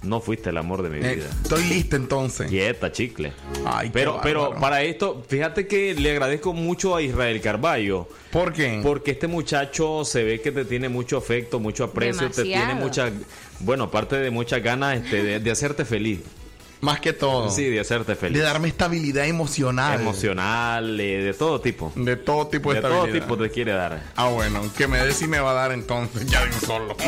[0.02, 1.26] No fuiste el amor de mi Eh, vida.
[1.42, 2.48] estoy listo entonces.
[2.48, 3.32] Quieta, chicle.
[3.64, 8.06] Ay, qué pero, pero para esto, fíjate que le agradezco mucho a Israel Carballo.
[8.30, 8.78] ¿Por qué?
[8.84, 13.10] Porque este muchacho se ve que te tiene mucho afecto, mucho aprecio, te tiene mucha,
[13.60, 16.20] bueno, aparte de muchas ganas este, de, de hacerte feliz.
[16.80, 17.50] Más que todo.
[17.50, 18.38] Sí, de hacerte feliz.
[18.38, 20.00] De darme estabilidad emocional.
[20.00, 21.90] Emocional, eh, de todo tipo.
[21.96, 23.24] De todo tipo de, De todo estabilidad.
[23.26, 24.02] tipo te quiere dar.
[24.14, 26.96] Ah, bueno, que me dé si me va a dar entonces, ya de un solo.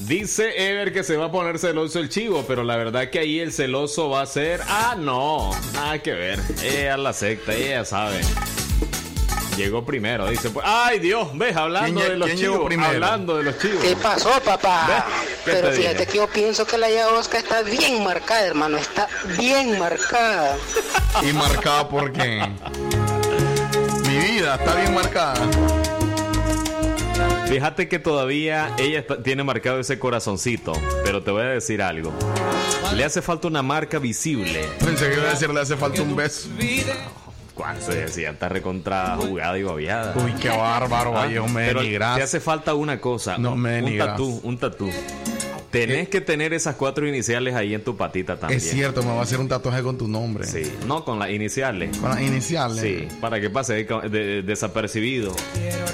[0.00, 3.40] Dice Ever que se va a poner celoso el chivo, pero la verdad que ahí
[3.40, 4.60] el celoso va a ser.
[4.68, 6.38] Ah, no, nada que ver.
[6.62, 8.20] Ella la secta, ella sabe.
[9.56, 10.50] Llegó primero, dice.
[10.50, 12.72] pues, Ay, Dios, ves, hablando ¿Quién lle- de los chivos.
[12.84, 13.82] Hablando de los chivos.
[13.82, 15.06] ¿Qué pasó, papá?
[15.44, 16.06] ¿Qué Pero te fíjate dije?
[16.12, 18.76] que yo pienso que la Yaosca está bien marcada, hermano.
[18.76, 19.08] Está
[19.38, 20.56] bien marcada.
[21.22, 22.46] ¿Y marcada por qué?
[24.06, 25.34] Mi vida está bien marcada.
[27.48, 30.72] Fíjate que todavía ella está- tiene marcado ese corazoncito,
[31.04, 32.12] pero te voy a decir algo.
[32.94, 34.68] Le hace falta una marca visible.
[34.84, 36.48] Pensé que iba a decir le hace falta un beso.
[37.56, 40.12] Cuando se decía, está recontra jugada y babiada.
[40.22, 43.38] Uy, qué bárbaro, Vallejo, me Pero te hace falta una cosa.
[43.38, 44.90] No un, me un tatú, un tatú.
[45.80, 48.58] Tenés que tener esas cuatro iniciales ahí en tu patita también.
[48.58, 50.44] Es cierto, me va a hacer un tatuaje con tu nombre.
[50.46, 51.96] Sí, no con las iniciales.
[51.98, 52.80] Con las iniciales.
[52.80, 55.34] Sí, para que pase de- de- desapercibido.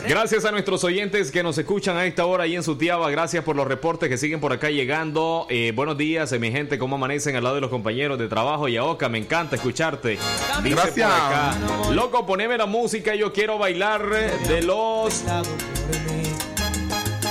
[0.09, 3.11] Gracias a nuestros oyentes que nos escuchan a esta hora ahí en Sutiaba.
[3.11, 5.47] Gracias por los reportes que siguen por acá llegando.
[5.49, 6.79] Eh, buenos días, eh, mi gente.
[6.79, 8.69] ¿Cómo amanecen al lado de los compañeros de trabajo?
[8.69, 10.19] Y Oca, me encanta escucharte.
[10.63, 11.11] Dice Gracias.
[11.11, 11.59] por acá.
[11.93, 13.15] Loco, poneme la música.
[13.15, 15.23] Yo quiero bailar eh, de los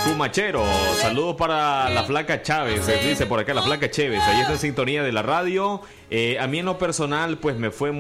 [0.04, 0.68] Fumacheros.
[1.00, 2.88] Saludos para la flaca Chávez.
[3.04, 4.22] Dice por acá la flaca Chávez.
[4.24, 5.82] Ahí está en sintonía de la radio.
[6.14, 7.94] Eh, a mí en lo personal, pues me fue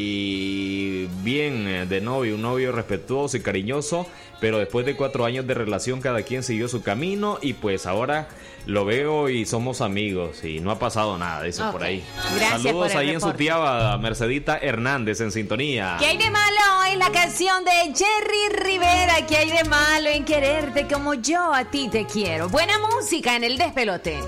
[0.00, 2.36] muy bien eh, de novio.
[2.36, 4.06] Un novio respetuoso y cariñoso.
[4.40, 7.38] Pero después de cuatro años de relación, cada quien siguió su camino.
[7.42, 8.28] Y pues ahora
[8.66, 10.44] lo veo y somos amigos.
[10.44, 11.72] Y no ha pasado nada, dice Ok.
[11.72, 12.02] por ahí.
[12.36, 13.32] Gracias Saludos por el ahí en reporte.
[13.36, 15.96] Sutiaba, Mercedita Hernández en sintonía.
[15.98, 19.26] ¿Qué hay de malo en la canción de Jerry Rivera?
[19.26, 22.48] ¿Qué hay de malo en quererte como yo a ti te quiero?
[22.48, 24.20] Buena música en el despelote.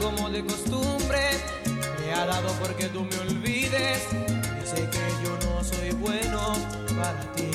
[0.00, 1.30] Como de costumbre,
[2.00, 4.02] me ha dado porque tú me olvides.
[4.12, 6.54] Y sé que yo no soy bueno
[6.96, 7.50] para ti.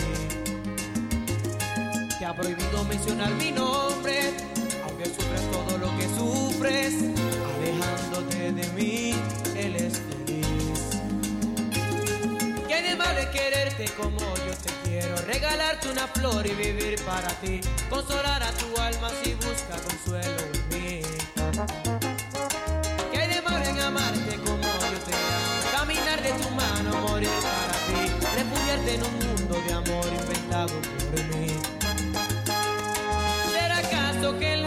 [2.17, 4.33] Te ha prohibido mencionar mi nombre,
[4.83, 6.93] aunque sufres todo lo que sufres.
[7.55, 9.13] Alejándote de mí,
[9.55, 10.99] él es feliz.
[12.67, 15.15] ¿Qué de malo es quererte como yo te quiero?
[15.27, 17.61] Regalarte una flor y vivir para ti.
[17.89, 21.01] Consolar a tu alma si busca consuelo en mí.
[27.19, 28.01] Morir para ti.
[28.37, 30.75] Refugiarte en un mundo de amor inventado
[31.11, 31.47] por mí.
[33.51, 34.65] ¿Será acaso que él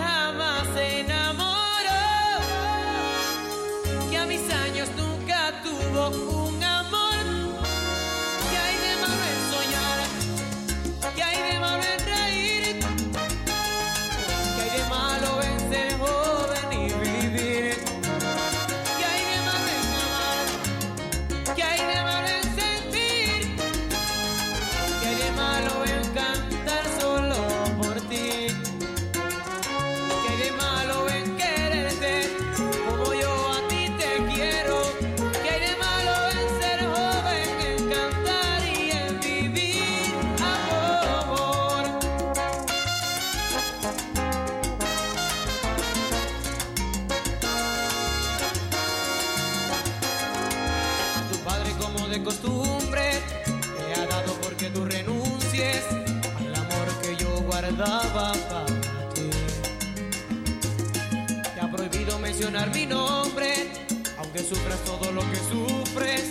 [64.78, 66.30] todo lo que sufres,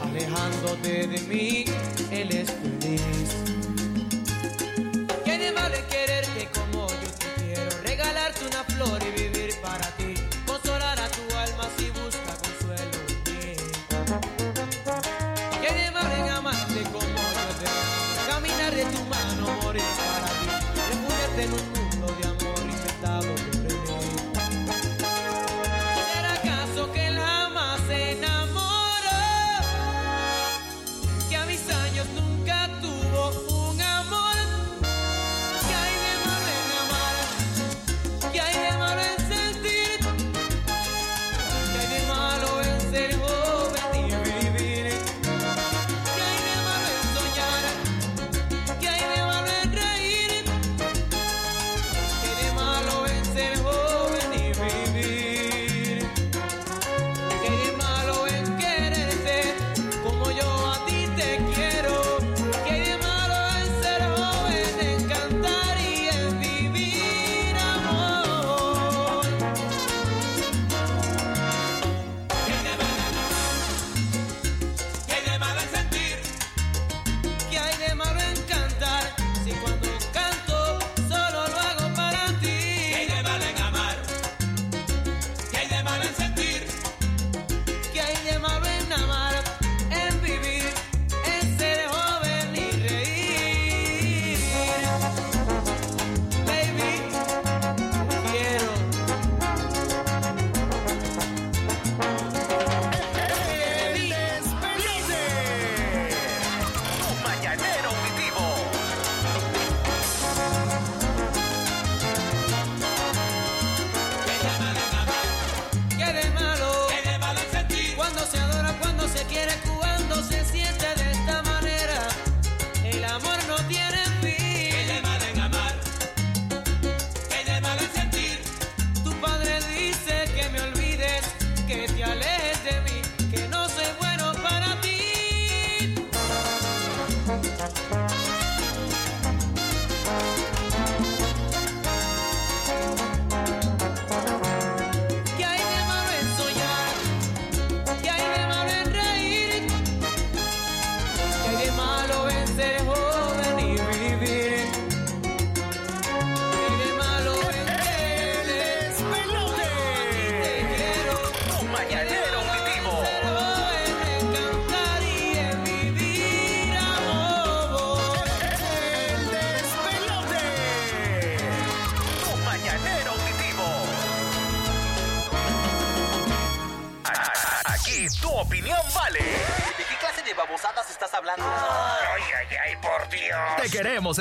[0.00, 1.64] alejándote de mí,
[2.10, 3.51] él es feliz.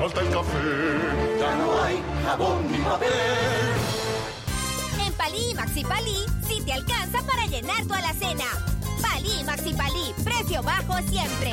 [0.00, 3.08] falta el café, ya no hay jabón ni papel.
[5.06, 6.16] En Palí y Maxi Palí,
[6.48, 8.46] sí te alcanza para llenar tu alacena.
[9.02, 11.52] Palí y Maxi Palí, precio bajo siempre.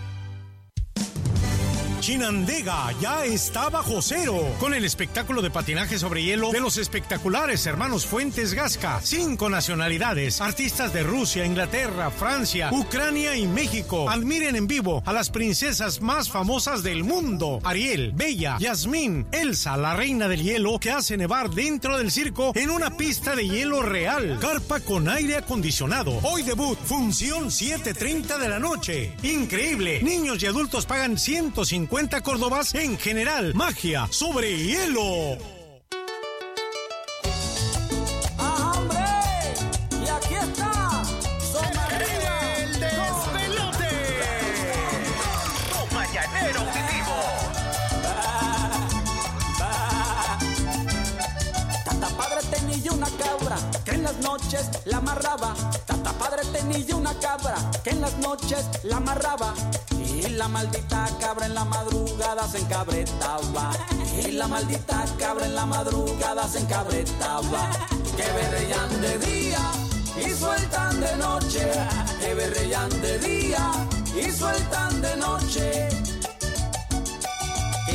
[2.01, 7.63] Chinandega ya está bajo cero con el espectáculo de patinaje sobre hielo de los espectaculares
[7.67, 8.99] hermanos Fuentes Gasca.
[9.03, 14.09] Cinco nacionalidades, artistas de Rusia, Inglaterra, Francia, Ucrania y México.
[14.09, 17.59] Admiren en vivo a las princesas más famosas del mundo.
[17.63, 22.71] Ariel, Bella, Yasmín, Elsa, la reina del hielo que hace nevar dentro del circo en
[22.71, 24.39] una pista de hielo real.
[24.41, 26.17] Carpa con aire acondicionado.
[26.23, 29.13] Hoy debut, función 7.30 de la noche.
[29.21, 30.01] Increíble.
[30.01, 33.53] Niños y adultos pagan 150 50 Córdobas en general.
[33.53, 35.37] Magia sobre hielo.
[38.37, 38.97] ¡Ah, hombre!
[40.01, 41.03] Y aquí está.
[41.51, 42.55] Soma arriba.
[42.55, 43.89] El despelote.
[45.67, 47.17] Tu mañanero auditivo.
[51.83, 55.53] Tata padre tenía una cabra que en las noches la amarraba.
[55.85, 59.53] Tata padre tenía una cabra que en las noches la amarraba.
[60.23, 63.71] Y la maldita cabra en la madrugada se encabretaba.
[64.23, 67.71] Y la maldita cabra en la madrugada se encabretaba.
[68.15, 69.71] Que berrean de día
[70.23, 71.71] y sueltan de noche.
[72.19, 73.71] Que berrean de día
[74.15, 76.10] y sueltan de noche.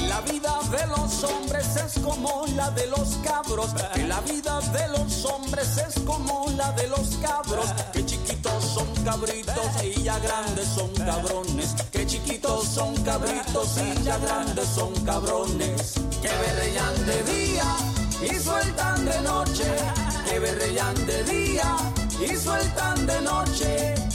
[0.09, 3.71] La vida de los hombres es como la de los cabros.
[3.95, 7.67] Que la vida de los hombres es como la de los cabros.
[7.93, 11.75] Que chiquitos son cabritos y ya grandes son cabrones.
[11.91, 15.95] Que chiquitos son cabritos y ya grandes son cabrones.
[16.23, 17.77] Que berrean de día
[18.23, 19.77] y sueltan de noche.
[20.29, 21.77] Que berrean de día
[22.21, 24.06] y sueltan de noche.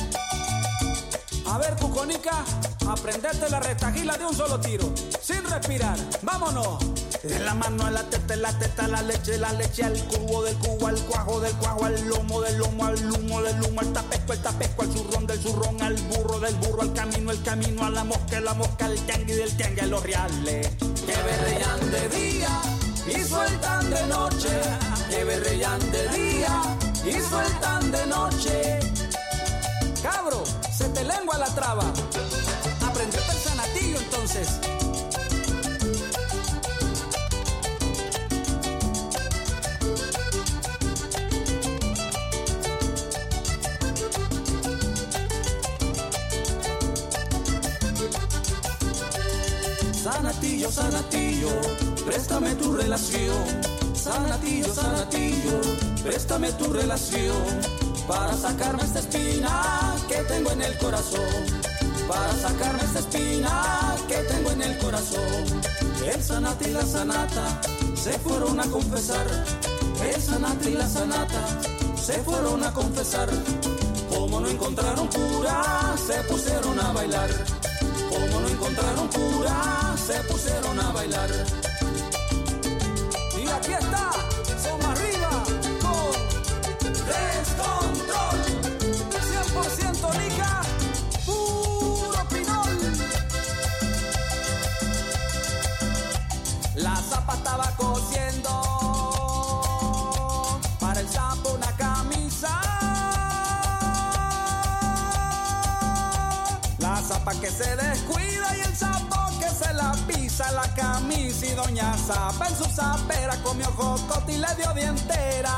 [1.51, 2.45] A ver, Cuconica,
[2.87, 4.89] aprendete la retajila de un solo tiro,
[5.21, 5.97] sin respirar.
[6.21, 6.79] ¡Vámonos!
[7.23, 10.55] De la mano a la teta, la teta, la leche, la leche al cubo, del
[10.55, 14.31] cubo al cuajo, del cuajo al lomo, del lomo al humo, del humo al tapesco,
[14.31, 17.89] el tapesco al zurrón, del zurrón al burro, del burro al camino, el camino a
[17.89, 20.69] la mosca, la mosca al tiangue, del tiangue a los reales.
[20.77, 22.61] Que berrean de día
[23.07, 24.61] y sueltan de noche,
[25.09, 28.90] que berrean de día y sueltan de noche.
[30.01, 30.43] Cabro,
[30.75, 31.83] se te lengua la traba.
[32.81, 34.47] Aprendete el sanatillo entonces.
[50.03, 51.49] Sanatillo, sanatillo,
[52.05, 53.61] préstame tu relación.
[53.93, 55.61] Sanatillo, sanatillo,
[56.03, 61.21] préstame tu relación para sacarme esta espina que tengo en el corazón.
[62.07, 65.61] Para sacarme esta espina que tengo en el corazón.
[66.05, 67.61] El sanata y la sanata
[67.95, 69.25] se fueron a confesar.
[70.03, 71.47] El sanata y la sanata
[71.95, 73.29] se fueron a confesar.
[74.09, 77.29] Como no encontraron cura, se pusieron a bailar.
[78.09, 81.29] Como no encontraron cura, se pusieron a bailar.
[83.41, 84.10] Y aquí está,
[97.11, 98.51] zapa estaba cosiendo.
[100.79, 102.53] Para el sapo una camisa.
[106.77, 110.51] La zapa que se descuida y el sapo que se la pisa.
[110.53, 115.55] La camisa y doña zapa en su zapera comió jocote y le dio dientera,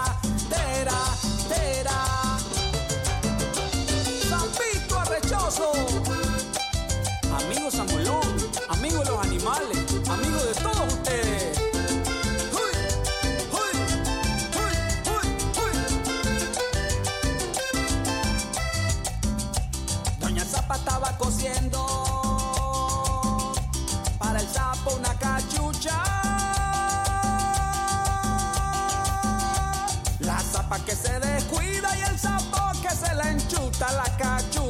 [0.50, 1.00] tera,
[1.50, 2.00] tera.
[4.30, 5.72] Zapito arrechoso,
[7.38, 8.28] amigo Samulón,
[8.70, 9.78] amigo de los animales,
[10.10, 10.73] amigo de todos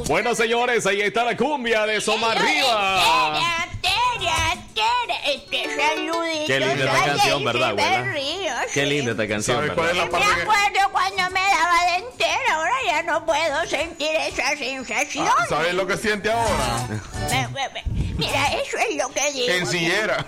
[0.06, 3.02] Bueno, señores, ahí está la cumbia de Soma Arriba.
[5.26, 6.46] Este saludito.
[6.46, 8.66] Qué linda esta canción, y ¿verdad, abuela?
[8.72, 10.12] Qué linda esta canción, ¿Sabe cuál es ¿verdad?
[10.12, 15.26] la Me acuerdo cuando me daba de entera, ahora ya no puedo sentir esa sensación.
[15.26, 16.88] Ah, ¿Sabes lo que siente ahora?
[18.16, 19.48] Mira, eso es lo que digo.
[19.48, 20.26] En sillera.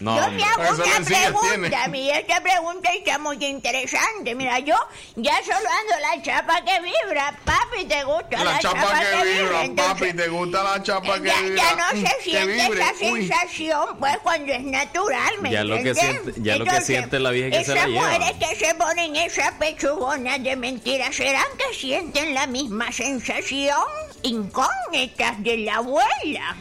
[0.00, 4.34] No, Yo te hago una pregunta, mira, esta pregunta está muy interesante.
[4.34, 4.76] Mira, yo
[5.16, 7.38] ya solo ando la chapa que vibra.
[7.44, 11.40] Papi, ¿te gusta la, La chapa que vibra, papi, ¿te gusta la chapa que ya,
[11.42, 11.62] vibra?
[11.62, 15.74] ya no Mm, se que siente esa sensación, pues, cuando es natural, ¿me Ya lo
[15.76, 16.22] que entiendes?
[16.34, 19.16] siente- ya lo que siente la vieja que se la esas mujeres que se ponen
[19.16, 23.82] esas pechugonas de mentira, ¿serán que sienten la misma sensación?
[24.22, 26.56] Incógnitas de la abuela.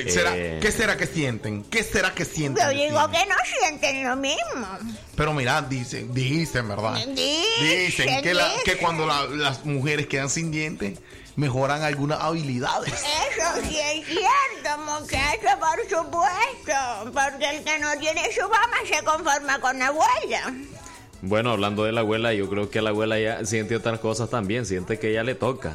[0.00, 0.58] Eh, ¿será- Eh.
[0.60, 1.64] ¿Qué será que sienten?
[1.64, 2.64] ¿Qué será que sienten?
[2.64, 4.66] Yo digo que no sienten lo mismo.
[5.16, 6.94] Pero mira, dicen, dicen, ¿verdad?
[6.94, 7.14] Dicen,
[7.60, 8.78] Dicen que, la- que dicen.
[8.84, 10.98] cuando la- las mujeres quedan sin dientes,
[11.36, 12.92] mejoran algunas habilidades.
[12.92, 17.12] Eso sí es cierto, muchacho, por supuesto.
[17.12, 20.52] Porque el que no tiene su mamá se conforma con la abuela.
[21.22, 24.64] Bueno, hablando de la abuela, yo creo que la abuela ya siente otras cosas también.
[24.66, 25.74] Siente que ya le toca.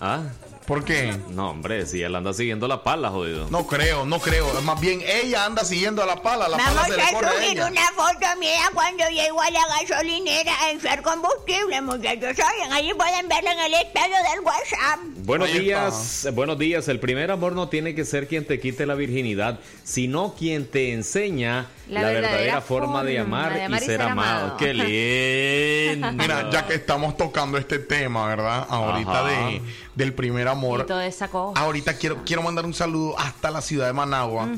[0.00, 0.22] ¿Ah?
[0.68, 1.16] ¿Por qué?
[1.30, 3.46] No, hombre, si él anda siguiendo la pala, jodido.
[3.48, 4.60] No creo, no creo.
[4.60, 7.26] Más bien ella anda siguiendo a la pala, la pala Vamos se le a corre
[7.26, 7.66] a subir ella.
[7.68, 12.36] una foto mía cuando llego a la gasolinera a echar combustible, muchachos.
[12.54, 15.00] Oigan, ahí pueden verlo en el estado del WhatsApp.
[15.24, 16.86] Buenos Ahí días, eh, buenos días.
[16.88, 20.92] El primer amor no tiene que ser quien te quite la virginidad, sino quien te
[20.92, 24.56] enseña la, La verdadera, verdadera forma de amar, de amar y ser amado.
[24.58, 24.74] Qué
[25.94, 26.12] lindo.
[26.12, 28.66] Mira, ya que estamos tocando este tema, ¿verdad?
[28.68, 29.28] Ahorita Ajá.
[29.28, 29.62] de,
[29.98, 30.82] del primer amor.
[30.84, 31.60] Y toda esa cosa.
[31.60, 34.48] Ahorita quiero, quiero mandar un saludo hasta la ciudad de Managua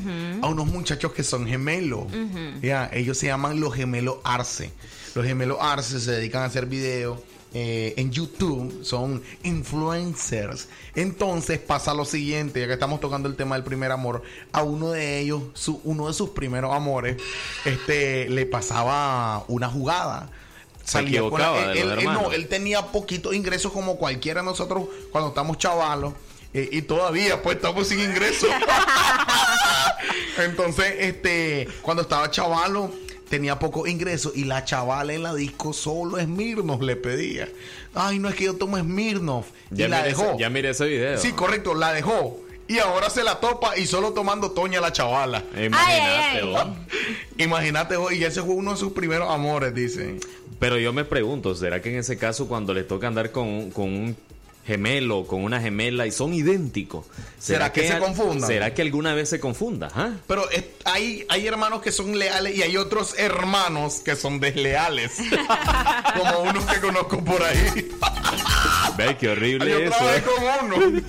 [0.42, 2.04] a unos muchachos que son gemelos.
[2.92, 4.70] Ellos se llaman los gemelos Arce.
[5.14, 7.18] Los gemelos Arce se dedican a hacer videos
[7.52, 10.68] eh, en YouTube, son influencers.
[10.94, 14.22] Entonces pasa lo siguiente, ya que estamos tocando el tema del primer amor,
[14.52, 17.16] a uno de ellos, su, uno de sus primeros amores,
[17.64, 20.30] este, le pasaba una jugada.
[20.84, 22.22] Se la- equivocaba de él- los él- hermanos.
[22.24, 26.14] no, él tenía poquitos ingresos como cualquiera de nosotros cuando estamos chavalos.
[26.52, 28.48] eh, y todavía pues estamos sin ingresos.
[30.38, 32.90] Entonces, este, cuando estaba chavalo,
[33.28, 37.48] tenía poco ingreso y la chavala en la disco solo Smirnoff le pedía.
[37.94, 39.46] Ay, no es que yo tomo Smirnoff.
[39.70, 40.38] Ya y la ese- dejó.
[40.38, 41.18] ya miré ese video.
[41.18, 42.40] Sí, correcto, la dejó.
[42.70, 45.42] Y ahora se la topa y solo tomando Toña la chavala.
[45.60, 46.66] Imagínate, vos.
[47.36, 50.20] Imagínate, vos, y ese fue uno de sus primeros amores, dice.
[50.60, 53.70] Pero yo me pregunto, ¿será que en ese caso cuando le toca andar con, un-
[53.72, 54.16] con un
[54.66, 57.06] gemelo, con una gemela y son idénticos?
[57.40, 58.46] ¿Será que se confundan?
[58.48, 59.88] ¿Será que alguna vez se confunda?
[59.94, 60.10] ah?
[60.28, 65.12] Pero es- hay, hay hermanos que son leales y hay otros hermanos que son desleales.
[66.16, 67.88] Como unos que conozco por ahí.
[68.96, 69.96] Ve, qué horrible Yo eso.
[69.96, 70.22] trabajé eh.
[70.22, 71.02] con uno.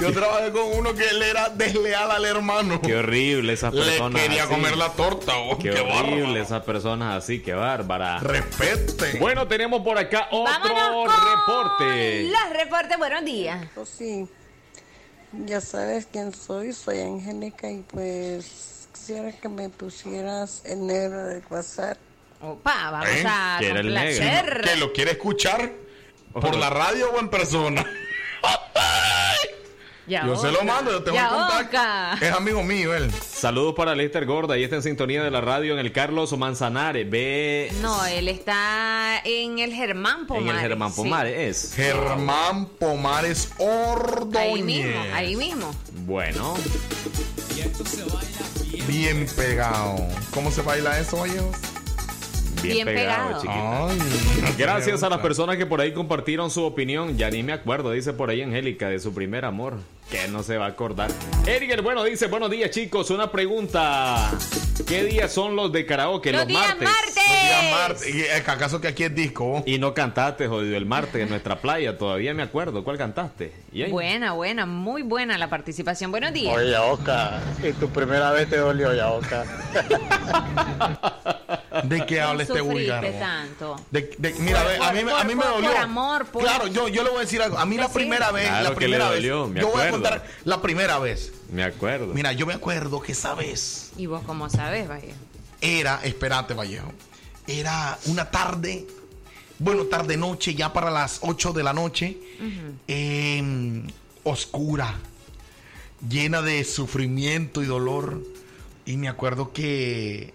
[0.00, 2.80] Yo trabajé con uno que él era desleal al hermano.
[2.82, 4.22] Qué horrible esas Le personas.
[4.22, 4.52] quería así.
[4.52, 5.32] comer la torta.
[5.38, 6.42] oh, Qué, qué horrible bárbaro.
[6.42, 8.18] esas personas así, qué bárbara.
[8.18, 9.18] Respete.
[9.18, 12.22] Bueno, tenemos por acá otro con reporte.
[12.30, 13.66] Los reportes, buenos días.
[13.74, 14.26] Pues sí,
[15.46, 21.42] ya sabes quién soy, soy Angélica y pues quisiera que me pusieras el negro del
[21.50, 21.98] WhatsApp.
[22.40, 23.24] Opa, vamos ¿Eh?
[23.26, 24.10] a ¿Quiere el negro?
[24.18, 24.60] complacer.
[24.62, 25.70] ¿Que lo quiere escuchar?
[26.40, 27.84] ¿Por la radio o en persona?
[30.08, 31.66] Ya Yo se lo mando, yo tengo Ya el contacto.
[31.66, 32.16] oca.
[32.20, 33.10] Es amigo mío él.
[33.12, 37.10] Saludos para Lester Gorda y está en sintonía de la radio en el Carlos Manzanares.
[37.10, 40.48] Ve No, él está en el Germán Pomares.
[40.50, 40.96] en el Germán sí.
[41.02, 41.64] Pomares.
[41.64, 41.74] Es.
[41.74, 44.36] Germán Pomares Ordóñez.
[44.54, 45.74] Ahí mismo, ahí mismo.
[46.04, 46.54] Bueno,
[48.86, 49.96] Bien pegado.
[50.32, 51.40] ¿Cómo se baila eso, oye?
[52.62, 53.88] Bien, Bien pegado, pegado.
[53.88, 53.98] Ay,
[54.58, 57.16] Gracias a las personas que por ahí compartieron su opinión.
[57.16, 59.74] Ya ni me acuerdo, dice por ahí Angélica, de su primer amor.
[60.10, 61.10] Que no se va a acordar.
[61.46, 63.10] Edgar, bueno, dice, buenos días chicos.
[63.10, 64.30] Una pregunta.
[64.86, 66.30] ¿Qué días son los de karaoke?
[66.30, 66.88] Los Los, días martes.
[66.88, 67.14] martes.
[67.16, 68.14] Los días martes.
[68.14, 69.64] ¿Y, eh, ¿Acaso que aquí es disco?
[69.66, 71.98] Y no cantaste, jodido, el martes en nuestra playa.
[71.98, 72.84] Todavía me acuerdo.
[72.84, 73.52] ¿Cuál cantaste?
[73.72, 76.12] Y Buena, buena, muy buena la participación.
[76.12, 76.54] Buenos días.
[76.56, 79.44] Oye, Yaoca, y tu primera vez te dolió, Yaoca.
[81.82, 83.12] ¿De qué habla este Sufriste vulgar?
[83.18, 83.76] tanto.
[83.90, 85.70] De- de- mira, Por- a mí, me- a mí me por- dolió.
[85.70, 87.58] por amor, por- Claro, yo, yo le voy a decir algo.
[87.58, 89.52] A mí la primera vez, Claro la que le primera dolió, vez.
[89.54, 89.90] me yo voy a.
[90.02, 91.32] contar la primera vez.
[91.50, 92.14] Me acuerdo.
[92.14, 95.14] Mira, yo me acuerdo que esa vez ¿Y vos cómo sabes, vaya?
[95.60, 96.92] era, espérate, Vallejo,
[97.46, 98.86] era una tarde,
[99.58, 102.18] bueno, tarde noche, ya para las 8 de la noche,
[102.86, 103.86] em,
[104.24, 104.94] oscura,
[106.08, 108.22] llena de sufrimiento y dolor.
[108.84, 110.34] Y me acuerdo que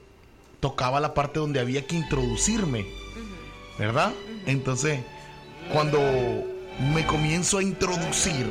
[0.59, 2.85] tocaba la parte donde había que introducirme,
[3.77, 4.13] ¿verdad?
[4.45, 4.99] Entonces,
[5.71, 5.99] cuando
[6.93, 8.47] me comienzo a introducir,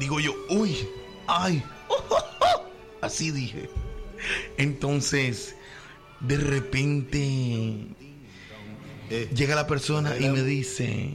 [0.00, 0.88] digo yo, uy,
[1.28, 1.62] ay,
[3.02, 3.70] así dije.
[4.56, 5.54] Entonces,
[6.20, 7.86] de repente,
[9.34, 11.10] llega la persona y me dice,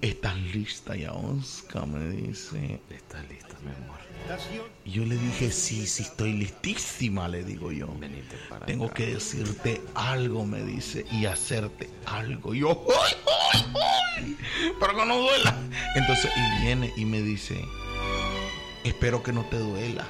[0.00, 1.86] ¿estás lista ya, Oscar?
[1.86, 4.04] Me dice, ¿estás lista, mi amor?
[4.84, 7.88] Y yo le dije, sí, sí, estoy listísima, le digo yo.
[8.64, 12.54] Tengo que decirte algo, me dice, y hacerte algo.
[12.54, 13.14] Y yo, ¡ay,
[13.52, 13.66] ay,
[14.16, 14.36] ay!
[14.80, 15.54] Pero que no duela.
[15.94, 17.62] Entonces, y viene y me dice,
[18.84, 20.06] espero que no te duela.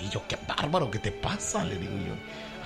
[0.00, 1.64] Y yo, qué bárbaro, ¿qué te pasa?
[1.64, 2.14] Le digo yo.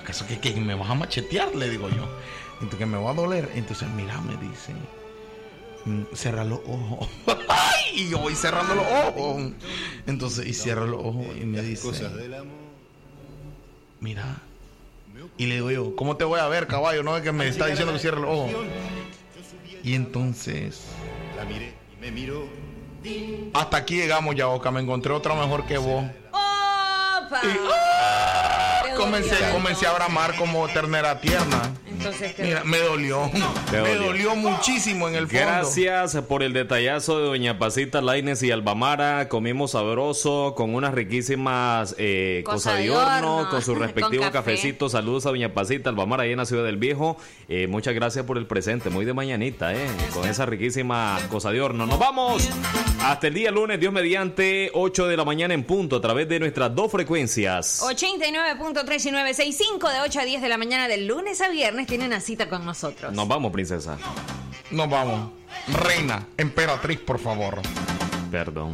[0.01, 1.55] ¿Acaso que, que me vas a machetear?
[1.55, 2.07] Le digo yo.
[2.55, 3.49] Entonces, que me va a doler.
[3.55, 4.73] Entonces, mira, me dice,
[5.85, 7.09] "Mm, cerra los ojos.
[7.95, 9.51] Y yo voy cerrando los ojos.
[10.07, 11.87] Entonces, y cierra los ojos y me dice,
[13.99, 14.37] mira.
[15.37, 17.03] Y le digo yo, ¿cómo te voy a ver, caballo?
[17.03, 18.51] No es que me está diciendo que cierre los ojos.
[19.83, 20.81] Y entonces,
[21.37, 22.47] La miré y me miró.
[23.53, 24.71] Hasta aquí llegamos ya, Oca.
[24.71, 26.03] Me encontré otra mejor que vos.
[26.31, 27.39] ¡Opa!
[27.41, 28.52] Te
[28.95, 31.73] Comencé, a bramar como ternera tierna.
[31.89, 32.43] Entonces, ¿qué?
[32.43, 33.29] Mira, me dolió.
[33.71, 34.03] Me dolió.
[34.03, 35.45] dolió muchísimo en el fondo.
[35.45, 39.29] Gracias por el detallazo de Doña Pasita Laines y Albamara.
[39.29, 43.83] Comimos sabroso con unas riquísimas eh, Cosa cosas de de horno, horno, con su con
[43.83, 44.33] respectivo café.
[44.33, 44.89] cafecito.
[44.89, 47.17] Saludos a Doña Pasita Albamara ahí en la Ciudad del Viejo.
[47.47, 51.61] Eh, muchas gracias por el presente, muy de mañanita, eh, con esa riquísima cosa de
[51.61, 51.85] horno.
[51.85, 52.49] Nos vamos
[53.01, 56.39] hasta el día lunes, Dios mediante, 8 de la mañana en punto, a través de
[56.39, 57.81] nuestras dos frecuencias.
[57.81, 62.05] 89.3 y 965 de 8 a 10 de la mañana del lunes a viernes tiene
[62.05, 63.13] una cita con nosotros.
[63.13, 63.97] Nos vamos, princesa.
[64.71, 65.31] Nos vamos.
[65.67, 67.61] Reina, emperatriz, por favor.
[68.31, 68.73] Perdón.